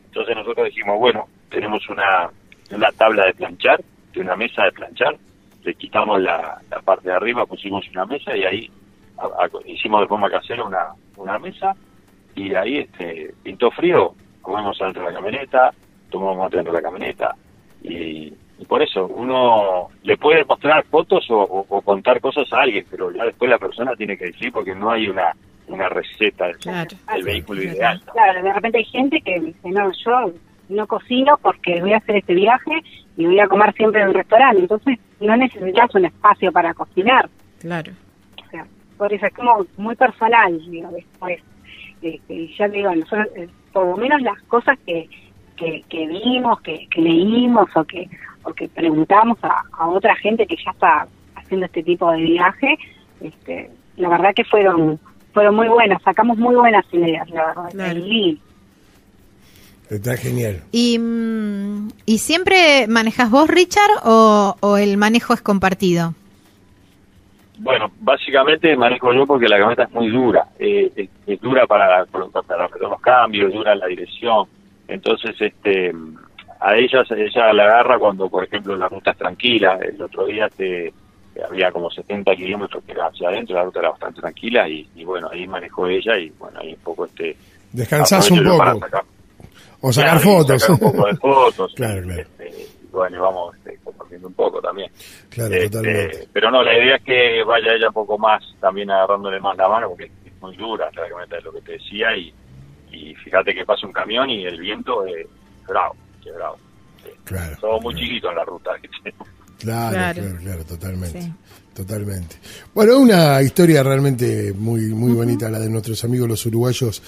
Entonces 0.08 0.36
nosotros 0.36 0.66
dijimos, 0.66 1.00
bueno, 1.00 1.28
tenemos 1.50 1.88
una, 1.90 2.30
una 2.72 2.92
tabla 2.92 3.26
de 3.26 3.34
planchar, 3.34 3.80
de 4.14 4.22
una 4.22 4.36
mesa 4.36 4.64
de 4.66 4.72
planchar, 4.74 5.16
le 5.64 5.74
quitamos 5.76 6.22
la, 6.22 6.60
la 6.70 6.80
parte 6.82 7.10
de 7.10 7.16
arriba, 7.16 7.46
pusimos 7.46 7.88
una 7.92 8.06
mesa 8.06 8.36
y 8.36 8.44
ahí 8.44 8.72
a- 9.18 9.44
a- 9.46 9.50
hicimos 9.66 10.02
de 10.02 10.08
forma 10.08 10.30
casera 10.30 10.64
una, 10.64 10.88
una 11.18 11.38
mesa 11.40 11.76
y 12.36 12.54
ahí 12.56 12.78
este 12.80 13.34
pintó 13.44 13.70
frío, 13.72 14.14
comemos 14.42 14.82
adentro 14.82 15.04
de 15.04 15.10
la 15.10 15.16
camioneta, 15.16 15.72
tomamos 16.10 16.38
mate 16.38 16.58
dentro 16.58 16.74
de 16.74 16.82
la 16.82 16.84
camioneta 16.90 17.36
y, 17.84 18.34
y 18.60 18.66
por 18.66 18.82
eso 18.82 19.08
uno 19.08 19.88
le 20.04 20.18
puede 20.18 20.44
mostrar 20.46 20.84
fotos 20.86 21.26
o, 21.32 21.38
o- 21.42 21.66
o 21.70 21.82
contar 21.82 22.20
cosas 22.22 22.52
a 22.54 22.62
alguien, 22.62 22.86
pero 22.92 23.12
ya 23.12 23.24
después 23.26 23.50
la 23.50 23.58
persona 23.58 23.96
tiene 23.96 24.18
que 24.18 24.26
decir 24.26 24.52
porque 24.52 24.76
no 24.76 24.92
hay 24.92 25.08
una, 25.08 25.34
una 25.68 25.88
receta 25.90 26.48
del, 26.48 26.58
Claro. 26.58 26.90
del 27.14 27.24
vehículo 27.24 27.62
Claro. 27.62 27.76
ideal. 27.78 28.02
¿no? 28.06 28.14
Claro, 28.14 28.44
de 28.44 28.54
repente 28.54 28.78
hay 28.80 28.86
gente 28.86 29.22
que 29.22 29.40
dice, 29.40 29.70
no, 29.72 29.92
yo 30.06 30.34
no 30.70 30.86
cocino 30.88 31.40
porque 31.42 31.80
voy 31.82 31.94
a 31.94 31.98
hacer 31.98 32.18
este 32.18 32.36
viaje 32.36 32.72
y 33.18 33.26
voy 33.26 33.40
a 33.40 33.48
comer 33.48 33.74
siempre 33.74 34.02
en 34.02 34.10
un 34.10 34.14
restaurante, 34.14 34.62
entonces 34.62 35.00
no 35.20 35.36
necesitas 35.38 35.94
un 35.96 36.06
espacio 36.06 36.52
para 36.52 36.74
cocinar. 36.74 37.30
Claro. 37.60 37.92
O 38.46 38.50
sea, 38.52 38.66
por 38.98 39.12
eso 39.14 39.26
es 39.26 39.34
como 39.34 39.66
muy 39.78 39.96
personal, 39.96 40.60
digo, 40.70 40.90
después. 40.92 41.42
Este, 42.02 42.48
ya 42.58 42.68
te 42.70 42.78
digo, 42.78 42.94
nosotros, 42.96 43.28
eh, 43.36 43.48
por 43.74 43.86
lo 43.88 43.98
menos 43.98 44.22
las 44.22 44.42
cosas 44.44 44.78
que, 44.86 45.10
que, 45.58 45.84
que 45.90 46.08
vimos, 46.08 46.62
que, 46.62 46.88
que 46.90 47.02
leímos 47.02 47.68
o 47.76 47.84
que, 47.84 48.08
o 48.50 48.54
que 48.54 48.68
preguntamos 48.68 49.38
a, 49.44 49.64
a 49.78 49.88
otra 49.88 50.16
gente 50.16 50.46
que 50.46 50.56
ya 50.56 50.72
está 50.72 51.08
haciendo 51.36 51.66
este 51.66 51.84
tipo 51.84 52.12
de 52.12 52.22
viaje, 52.22 52.78
este, 53.22 53.70
la 53.98 54.10
verdad 54.10 54.34
que 54.36 54.44
fueron 54.44 55.00
fueron 55.34 55.56
muy 55.56 55.68
buenas, 55.68 56.02
sacamos 56.02 56.38
muy 56.38 56.56
buenas 56.56 56.86
ideas, 56.92 57.30
la 57.30 57.46
verdad. 57.48 57.70
Claro. 57.72 58.00
Y 58.00 58.40
Está 59.90 60.16
genial. 60.18 60.62
¿Y, 60.72 61.00
mm, 61.00 61.90
¿y 62.06 62.18
siempre 62.20 62.86
manejas 62.88 63.32
vos, 63.32 63.50
Richard, 63.50 63.90
o, 64.04 64.56
o 64.60 64.78
el 64.78 64.98
manejo 64.98 65.34
es 65.34 65.42
compartido? 65.42 66.14
Bueno, 67.58 67.92
básicamente 68.00 68.76
manejo 68.78 69.14
yo 69.14 69.26
porque 69.26 69.48
la 69.48 69.58
camioneta 69.58 69.84
es 69.84 69.92
muy 69.92 70.10
dura. 70.10 70.48
eh, 70.60 70.92
es, 70.96 71.10
es 71.28 71.42
dura 71.42 71.66
para, 71.68 72.06
para 72.06 72.70
los 72.80 73.02
cambios, 73.02 73.52
dura 73.52 73.76
la 73.76 73.88
dirección. 73.88 74.46
Entonces, 74.88 75.36
este, 75.40 75.92
a 76.60 76.76
ella, 76.76 77.04
ella 77.10 77.54
la 77.54 77.64
agarra 77.64 77.98
cuando, 77.98 78.30
por 78.30 78.44
ejemplo, 78.44 78.76
la 78.76 78.90
ruta 78.90 79.12
es 79.12 79.18
tranquila. 79.18 79.80
El 79.82 80.02
otro 80.02 80.26
día 80.26 80.50
te, 80.50 80.94
había 81.48 81.72
como 81.72 81.90
70 81.90 82.36
kilómetros 82.36 82.84
que 82.84 82.92
era 82.92 83.08
hacia 83.08 83.30
adentro, 83.30 83.56
la 83.56 83.64
ruta 83.64 83.80
era 83.80 83.90
bastante 83.92 84.22
tranquila 84.22 84.68
y, 84.68 85.04
bueno, 85.06 85.30
ahí 85.32 85.48
manejó 85.48 85.88
ella 85.88 86.18
y 86.18 86.30
bueno, 86.32 86.60
ahí 86.60 86.74
un 86.74 86.80
poco 86.82 87.06
este... 87.06 87.36
Descansás 87.72 88.32
un 88.32 88.44
poco. 88.44 88.82
o 89.82 89.94
sacar 89.94 90.20
fotos. 90.20 90.70
un 90.70 90.80
poco 90.80 91.08
de 91.08 91.16
fotos. 91.18 91.74
claro, 91.76 92.02
claro. 92.02 92.22
Este, 92.22 92.50
y 92.50 92.88
bueno, 92.92 93.22
vamos 93.22 93.56
este, 93.58 93.78
compartiendo 93.84 94.28
un 94.28 94.34
poco 94.34 94.60
también. 94.60 94.92
Claro, 95.30 95.54
Este, 95.54 95.70
totalmente. 95.70 96.28
pero 96.34 96.52
no, 96.52 96.64
la 96.64 96.78
idea 96.78 96.96
es 96.96 97.04
que 97.04 97.44
vaya 97.44 97.74
ella 97.74 97.88
un 97.88 97.94
poco 97.94 98.18
más, 98.18 98.44
también 98.60 98.90
agarrándole 98.90 99.40
más 99.40 99.56
la 99.56 99.70
mano, 99.70 99.90
porque 99.90 100.06
es 100.06 100.42
muy 100.42 100.56
dura 100.58 100.90
la 100.94 101.02
camioneta, 101.04 101.38
es 101.38 101.44
lo 101.44 101.54
que 101.54 101.62
te 101.62 101.72
decía, 101.74 102.16
y, 102.18 102.34
y 102.92 103.16
fíjate 103.16 103.54
que 103.54 103.66
pasa 103.66 103.86
un 103.86 103.94
camión 103.94 104.30
y 104.30 104.46
el 104.46 104.60
viento 104.60 105.06
es 105.06 105.28
bravo, 105.68 105.96
que 106.24 106.32
bravo. 106.32 106.58
Sí. 107.04 107.10
Claro. 107.26 107.58
Somos 107.60 107.82
muy 107.82 107.96
chiquitos 107.96 108.30
en 108.32 108.36
la 108.38 108.46
ruta. 108.46 108.72
Claro, 109.60 109.92
Claro. 109.94 110.22
claro, 110.22 110.38
claro, 110.42 110.66
totalmente. 110.66 111.22
Sí. 111.22 111.34
Totalmente. 111.74 112.36
Bueno, 112.74 112.98
una 113.00 113.42
historia 113.42 113.84
realmente 113.84 114.54
muy, 114.54 114.88
muy 114.88 115.14
bonita, 115.14 115.50
la 115.50 115.60
de 115.60 115.70
nuestros 115.70 116.04
amigos 116.04 116.28
los 116.28 116.46
uruguayos 116.46 117.02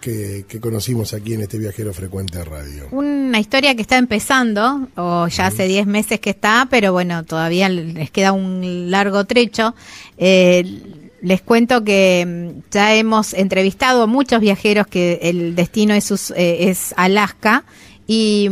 que, 0.00 0.46
que 0.48 0.60
conocimos 0.60 1.12
aquí 1.12 1.34
en 1.34 1.42
este 1.42 1.58
viajero 1.58 1.92
frecuente 1.92 2.38
de 2.38 2.44
radio. 2.44 2.88
Una 2.90 3.38
historia 3.38 3.74
que 3.74 3.82
está 3.82 3.98
empezando, 3.98 4.88
o 4.96 5.28
ya 5.28 5.46
hace 5.46 5.66
10 5.66 5.86
meses 5.86 6.20
que 6.20 6.30
está, 6.30 6.66
pero 6.70 6.92
bueno, 6.92 7.24
todavía 7.24 7.68
les 7.68 8.10
queda 8.10 8.32
un 8.32 8.90
largo 8.90 9.24
trecho. 9.26 9.74
Eh, 10.16 11.02
les 11.20 11.42
cuento 11.42 11.84
que 11.84 12.24
mm, 12.56 12.70
ya 12.70 12.94
hemos 12.94 13.34
entrevistado 13.34 14.02
a 14.02 14.06
muchos 14.06 14.40
viajeros 14.40 14.86
que 14.86 15.18
el 15.22 15.54
destino 15.54 15.92
es, 15.94 16.04
sus- 16.04 16.30
eh, 16.30 16.68
es 16.70 16.94
Alaska 16.96 17.64
y 18.06 18.50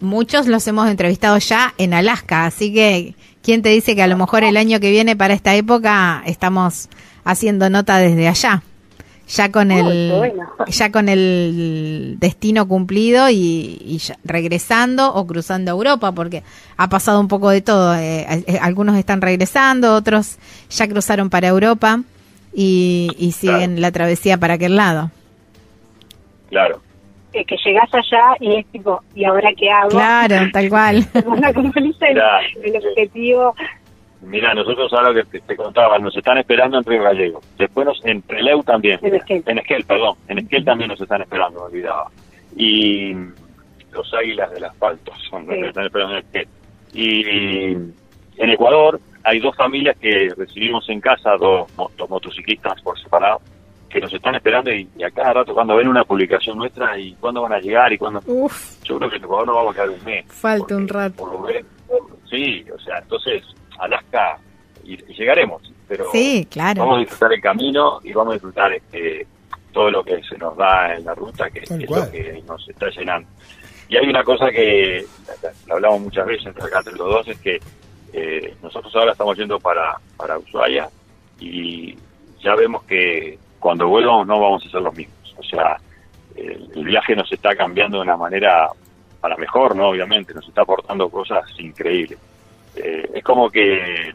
muchos 0.00 0.46
los 0.46 0.66
hemos 0.66 0.88
entrevistado 0.88 1.38
ya 1.38 1.74
en 1.78 1.94
Alaska, 1.94 2.46
así 2.46 2.72
que 2.72 3.14
¿quién 3.42 3.62
te 3.62 3.70
dice 3.70 3.94
que 3.94 4.02
a 4.02 4.06
lo 4.06 4.16
mejor 4.16 4.44
el 4.44 4.56
año 4.56 4.80
que 4.80 4.90
viene 4.90 5.16
para 5.16 5.34
esta 5.34 5.54
época 5.54 6.22
estamos 6.26 6.88
haciendo 7.24 7.70
nota 7.70 7.98
desde 7.98 8.28
allá? 8.28 8.62
Ya 9.28 9.50
con 9.50 9.70
el 9.70 10.12
bueno. 10.16 10.50
ya 10.68 10.90
con 10.92 11.08
el 11.08 12.16
destino 12.18 12.66
cumplido 12.68 13.30
y, 13.30 13.80
y 13.80 13.98
ya 13.98 14.18
regresando 14.24 15.14
o 15.14 15.26
cruzando 15.26 15.70
Europa, 15.70 16.12
porque 16.12 16.42
ha 16.76 16.88
pasado 16.88 17.20
un 17.20 17.28
poco 17.28 17.48
de 17.50 17.62
todo. 17.62 17.94
eh, 17.94 18.26
eh, 18.46 18.58
algunos 18.60 18.96
están 18.96 19.22
regresando, 19.22 19.94
otros 19.94 20.36
ya 20.70 20.88
cruzaron 20.88 21.30
para 21.30 21.48
Europa 21.48 22.02
y, 22.52 23.10
y 23.16 23.32
siguen 23.32 23.80
la 23.80 23.90
travesía 23.92 24.38
para 24.38 24.54
aquel 24.54 24.76
lado. 24.76 25.10
Claro. 26.50 26.82
Eh, 27.32 27.44
que 27.46 27.56
llegás 27.64 27.88
allá 27.94 28.34
y 28.40 28.56
es 28.56 28.66
tipo, 28.66 29.02
¿y 29.14 29.24
ahora 29.24 29.50
qué 29.56 29.70
hago? 29.70 29.88
Claro, 29.90 30.34
tal 30.52 30.68
cual. 30.68 30.96
Una 31.26 31.48
el, 31.50 32.22
el 32.64 32.76
objetivo. 32.76 33.54
Mira, 34.22 34.54
nosotros 34.54 34.92
ahora 34.92 35.12
que 35.14 35.24
te, 35.24 35.40
te 35.40 35.56
contaba, 35.56 35.98
nos 35.98 36.16
están 36.16 36.38
esperando 36.38 36.78
en 36.78 36.84
Río 36.84 37.02
Gallego. 37.02 37.40
Después 37.58 37.86
nos, 37.86 38.04
en 38.04 38.22
Treleu 38.22 38.62
también. 38.62 38.98
En 39.02 39.14
Esquel. 39.16 39.42
En 39.46 39.58
Esquel, 39.58 39.84
perdón. 39.84 40.16
En 40.28 40.38
Esquel 40.38 40.64
también 40.64 40.88
nos 40.90 41.00
están 41.00 41.22
esperando, 41.22 41.60
me 41.60 41.66
olvidaba. 41.66 42.08
Y 42.56 43.14
los 43.92 44.14
águilas 44.14 44.50
del 44.52 44.64
asfalto 44.64 45.12
son 45.28 45.46
los 45.46 45.56
Sí. 45.56 45.62
que 45.62 45.68
están 45.68 45.86
esperando 45.86 46.16
en 46.16 46.24
Esquel. 46.24 46.48
Y 46.94 47.72
en 48.36 48.50
Ecuador 48.50 49.00
hay 49.24 49.40
dos 49.40 49.56
familias 49.56 49.96
que 49.98 50.30
recibimos 50.36 50.88
en 50.88 51.00
casa, 51.00 51.30
dos, 51.38 51.68
dos 51.96 52.10
motociclistas 52.10 52.80
por 52.82 52.98
separado, 53.00 53.40
que 53.92 54.00
nos 54.00 54.12
están 54.12 54.34
esperando 54.34 54.72
y, 54.72 54.88
y 54.96 55.02
a 55.04 55.10
cada 55.10 55.34
rato 55.34 55.52
cuando 55.54 55.76
ven 55.76 55.86
una 55.88 56.04
publicación 56.04 56.56
nuestra 56.56 56.98
y 56.98 57.12
cuándo 57.14 57.42
van 57.42 57.52
a 57.52 57.58
llegar 57.60 57.92
y 57.92 57.98
cuándo... 57.98 58.20
Uf, 58.26 58.82
Yo 58.84 58.96
creo 58.98 59.10
que 59.10 59.16
en 59.16 59.24
Ecuador 59.24 59.46
nos 59.46 59.56
vamos 59.56 59.70
a 59.72 59.74
quedar 59.74 59.90
un 59.90 60.04
mes. 60.04 60.24
Falta 60.28 60.76
un 60.76 60.88
rato. 60.88 61.16
por 61.16 61.32
lo 61.40 61.46
que- 61.46 61.64
sí, 62.30 62.64
o 62.74 62.78
sea, 62.80 62.98
entonces 62.98 63.42
Alaska 63.78 64.38
y, 64.84 64.94
y 64.94 65.14
llegaremos, 65.14 65.62
pero 65.86 66.06
sí, 66.10 66.46
claro. 66.50 66.80
vamos 66.80 66.96
a 66.96 67.00
disfrutar 67.00 67.32
el 67.34 67.40
camino 67.42 68.00
y 68.02 68.12
vamos 68.14 68.30
a 68.32 68.34
disfrutar 68.34 68.72
este 68.72 69.26
todo 69.72 69.90
lo 69.90 70.02
que 70.04 70.22
se 70.24 70.36
nos 70.38 70.56
da 70.56 70.94
en 70.94 71.04
la 71.04 71.14
ruta, 71.14 71.48
que 71.50 71.60
es 71.60 71.70
lo 71.70 72.10
que 72.10 72.42
nos 72.46 72.68
está 72.68 72.88
llenando. 72.90 73.28
Y 73.88 73.96
hay 73.96 74.06
una 74.08 74.22
cosa 74.24 74.50
que 74.50 75.04
la 75.66 75.74
hablamos 75.74 76.00
muchas 76.02 76.26
veces 76.26 76.46
entre 76.46 76.64
acá 76.64 76.78
entre 76.78 76.94
los 76.96 77.08
dos, 77.08 77.28
es 77.28 77.38
que 77.40 77.58
eh, 78.12 78.54
nosotros 78.62 78.94
ahora 78.96 79.12
estamos 79.12 79.36
yendo 79.38 79.58
para, 79.60 79.96
para 80.16 80.38
Ushuaia 80.38 80.88
y 81.40 81.96
ya 82.42 82.54
vemos 82.54 82.82
que 82.84 83.38
cuando 83.62 83.86
vuelvamos 83.86 84.26
no 84.26 84.40
vamos 84.40 84.66
a 84.66 84.68
ser 84.68 84.82
los 84.82 84.94
mismos. 84.94 85.34
O 85.38 85.42
sea, 85.44 85.76
el, 86.34 86.84
viaje 86.84 87.14
nos 87.14 87.30
está 87.32 87.54
cambiando 87.54 87.98
de 87.98 88.02
una 88.02 88.16
manera 88.16 88.68
para 89.20 89.36
mejor, 89.36 89.76
¿no? 89.76 89.90
Obviamente, 89.90 90.34
nos 90.34 90.46
está 90.48 90.62
aportando 90.62 91.08
cosas 91.08 91.44
increíbles. 91.58 92.18
Eh, 92.74 93.08
es 93.14 93.22
como 93.22 93.48
que, 93.48 94.12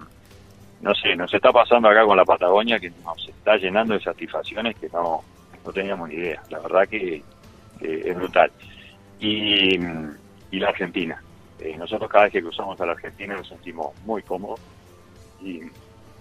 no 0.82 0.94
sé, 0.94 1.16
nos 1.16 1.34
está 1.34 1.54
pasando 1.54 1.88
acá 1.88 2.04
con 2.06 2.18
la 2.18 2.26
Patagonia 2.26 2.78
que 2.78 2.92
nos 3.06 3.26
está 3.30 3.56
llenando 3.56 3.94
de 3.94 4.02
satisfacciones 4.02 4.76
que 4.76 4.90
no, 4.90 5.24
no 5.66 5.72
teníamos 5.72 6.10
ni 6.10 6.16
idea. 6.16 6.44
La 6.50 6.60
verdad 6.60 6.86
que, 6.86 7.24
es 7.80 8.16
brutal. 8.16 8.52
Y, 9.22 9.80
y 10.52 10.60
la 10.60 10.70
Argentina. 10.70 11.24
Eh, 11.60 11.78
nosotros 11.78 12.12
cada 12.12 12.26
vez 12.26 12.34
que 12.34 12.42
cruzamos 12.42 12.80
a 12.82 12.86
la 12.86 12.92
Argentina 12.92 13.36
nos 13.36 13.48
sentimos 13.48 13.96
muy 14.06 14.22
cómodos 14.24 14.60
y 15.42 15.62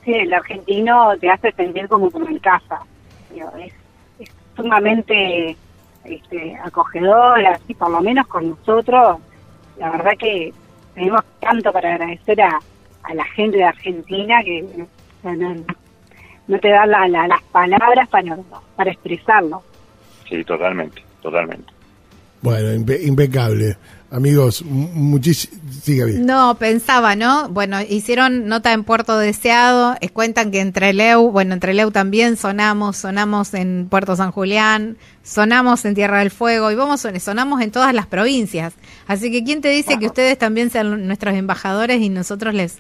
Sí, 0.07 0.13
el 0.15 0.33
argentino 0.33 1.19
te 1.21 1.29
hace 1.29 1.51
sentir 1.51 1.89
como 1.89 2.09
en 2.29 2.39
casa. 2.39 2.81
Digo, 3.33 3.51
Es, 3.59 3.73
es 4.19 4.29
sumamente 4.57 5.57
este, 6.05 6.57
acogedor, 6.65 7.45
así 7.47 7.75
por 7.75 7.91
lo 7.91 8.01
menos 8.01 8.27
con 8.27 8.51
nosotros. 8.51 9.19
La 9.79 9.91
verdad 9.91 10.13
que 10.19 10.53
tenemos 10.95 11.23
tanto 11.41 11.73
para 11.73 11.95
agradecer 11.95 12.41
a, 12.41 12.59
a 13.03 13.15
la 13.15 13.25
gente 13.25 13.59
de 13.59 13.65
Argentina 13.65 14.43
que 14.45 14.63
o 14.63 15.23
sea, 15.23 15.35
no, 15.37 15.55
no 16.47 16.59
te 16.59 16.69
dan 16.69 16.91
la- 16.91 17.09
la- 17.09 17.29
las 17.29 17.43
palabras 17.45 18.09
para, 18.09 18.37
para 18.77 18.91
expresarlo. 18.91 19.63
sí, 20.29 20.43
totalmente, 20.45 21.03
totalmente. 21.23 21.73
Bueno, 22.43 22.69
impe- 22.69 23.03
impecable. 23.05 23.77
Amigos, 24.11 24.65
muchísimo. 24.65 25.57
No, 26.19 26.57
pensaba, 26.57 27.17
¿no? 27.17 27.49
Bueno, 27.49 27.81
hicieron 27.81 28.47
nota 28.47 28.73
en 28.73 28.85
Puerto 28.85 29.19
Deseado, 29.19 29.97
eh, 30.01 30.09
cuentan 30.11 30.51
que 30.51 30.61
en 30.61 30.73
Treleu, 30.73 31.31
bueno, 31.31 31.55
en 31.55 31.61
Treleu 31.61 31.91
también 31.91 32.37
sonamos, 32.37 32.97
sonamos 32.97 33.53
en 33.55 33.89
Puerto 33.91 34.15
San 34.15 34.31
Julián, 34.31 34.97
sonamos 35.25 35.85
en 35.85 35.95
Tierra 35.95 36.21
del 36.21 36.31
Fuego 36.31 36.71
y 36.71 36.77
vamos, 36.77 37.07
sonamos 37.21 37.61
en 37.63 37.71
todas 37.73 37.93
las 37.95 38.07
provincias. 38.07 38.75
Así 39.09 39.31
que, 39.33 39.43
¿quién 39.43 39.61
te 39.61 39.71
dice 39.71 39.99
que 39.99 40.07
ustedes 40.07 40.39
también 40.39 40.71
sean 40.71 41.07
nuestros 41.07 41.35
embajadores 41.35 42.01
y 42.01 42.09
nosotros 42.09 42.55
les, 42.55 42.79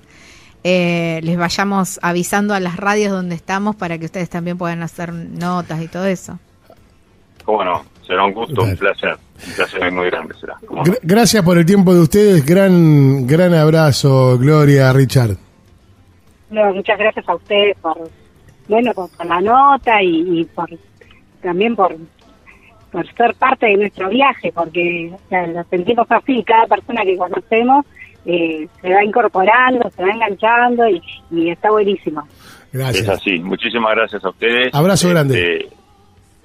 eh, 0.62 1.20
les 1.22 1.36
vayamos 1.36 1.98
avisando 2.02 2.54
a 2.54 2.60
las 2.60 2.76
radios 2.76 3.10
donde 3.12 3.34
estamos 3.34 3.74
para 3.74 3.98
que 3.98 4.06
ustedes 4.06 4.30
también 4.30 4.58
puedan 4.58 4.82
hacer 4.82 5.12
notas 5.12 5.82
y 5.82 5.88
todo 5.88 6.06
eso? 6.06 6.38
Cómo 7.44 7.64
no, 7.64 7.84
será 8.06 8.24
un 8.24 8.32
gusto, 8.32 8.60
Dale. 8.60 8.72
un 8.72 8.78
placer. 8.78 9.16
Un 9.48 9.54
placer 9.54 9.92
muy 9.92 10.06
grande 10.06 10.34
será. 10.40 10.54
Gra- 10.62 10.98
gracias 11.02 11.42
por 11.44 11.58
el 11.58 11.66
tiempo 11.66 11.92
de 11.94 12.00
ustedes. 12.00 12.44
Gran, 12.46 13.26
gran 13.26 13.52
abrazo, 13.54 14.38
Gloria, 14.38 14.92
Richard. 14.92 15.36
No, 16.50 16.72
muchas 16.72 16.98
gracias 16.98 17.28
a 17.28 17.34
ustedes 17.34 17.76
por, 17.78 18.08
bueno, 18.68 18.92
por, 18.94 19.10
por 19.10 19.26
la 19.26 19.40
nota 19.40 20.02
y, 20.02 20.40
y 20.40 20.44
por 20.44 20.68
también 21.42 21.74
por, 21.76 21.94
por 22.92 23.06
ser 23.14 23.34
parte 23.34 23.66
de 23.66 23.76
nuestro 23.76 24.08
viaje, 24.08 24.52
porque 24.54 25.10
o 25.14 25.28
sea, 25.28 25.46
lo 25.48 25.64
sentimos 25.64 26.06
así, 26.10 26.42
cada 26.44 26.66
persona 26.66 27.02
que 27.04 27.16
conocemos 27.16 27.84
eh, 28.24 28.66
se 28.80 28.92
va 28.92 29.04
incorporando, 29.04 29.90
se 29.90 30.02
va 30.02 30.10
enganchando 30.10 30.88
y, 30.88 31.00
y 31.30 31.50
está 31.50 31.70
buenísimo. 31.70 32.22
Es 32.72 32.78
Gracias. 32.80 33.08
así. 33.08 33.38
Muchísimas 33.38 33.94
gracias 33.94 34.24
a 34.24 34.28
ustedes. 34.30 34.74
Abrazo 34.74 35.08
grande. 35.08 35.56
Este, 35.64 35.75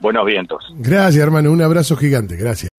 buenos 0.01 0.25
vientos. 0.25 0.65
Gracias, 0.75 1.23
hermano. 1.23 1.51
Un 1.51 1.61
abrazo 1.61 1.95
gigante. 1.95 2.35
Gracias. 2.35 2.69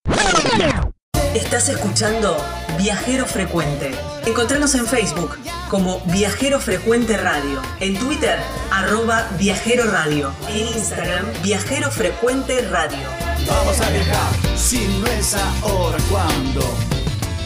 Estás 1.35 1.69
escuchando 1.71 2.37
Viajero 2.79 3.25
Frecuente. 3.25 3.91
Encontranos 4.27 4.75
en 4.75 4.87
Facebook 4.87 5.39
como 5.71 6.01
Viajero 6.13 6.61
Frecuente 6.61 7.17
Radio, 7.17 7.63
en 7.81 7.97
Twitter 7.97 8.39
arroba 8.71 9.27
Viajero 9.39 9.85
Radio, 9.91 10.31
en 10.51 10.67
Instagram 10.67 11.25
Viajero 11.43 11.91
Frecuente 11.91 12.61
Radio. 12.69 13.09
Vamos 13.49 13.81
a 13.81 13.91
viajar, 13.91 14.57
si 14.57 14.87
no 15.01 15.07
es 15.07 15.35
ahora, 15.63 15.97
¿cuándo? 16.11 16.61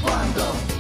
¿Cuándo? 0.02 0.75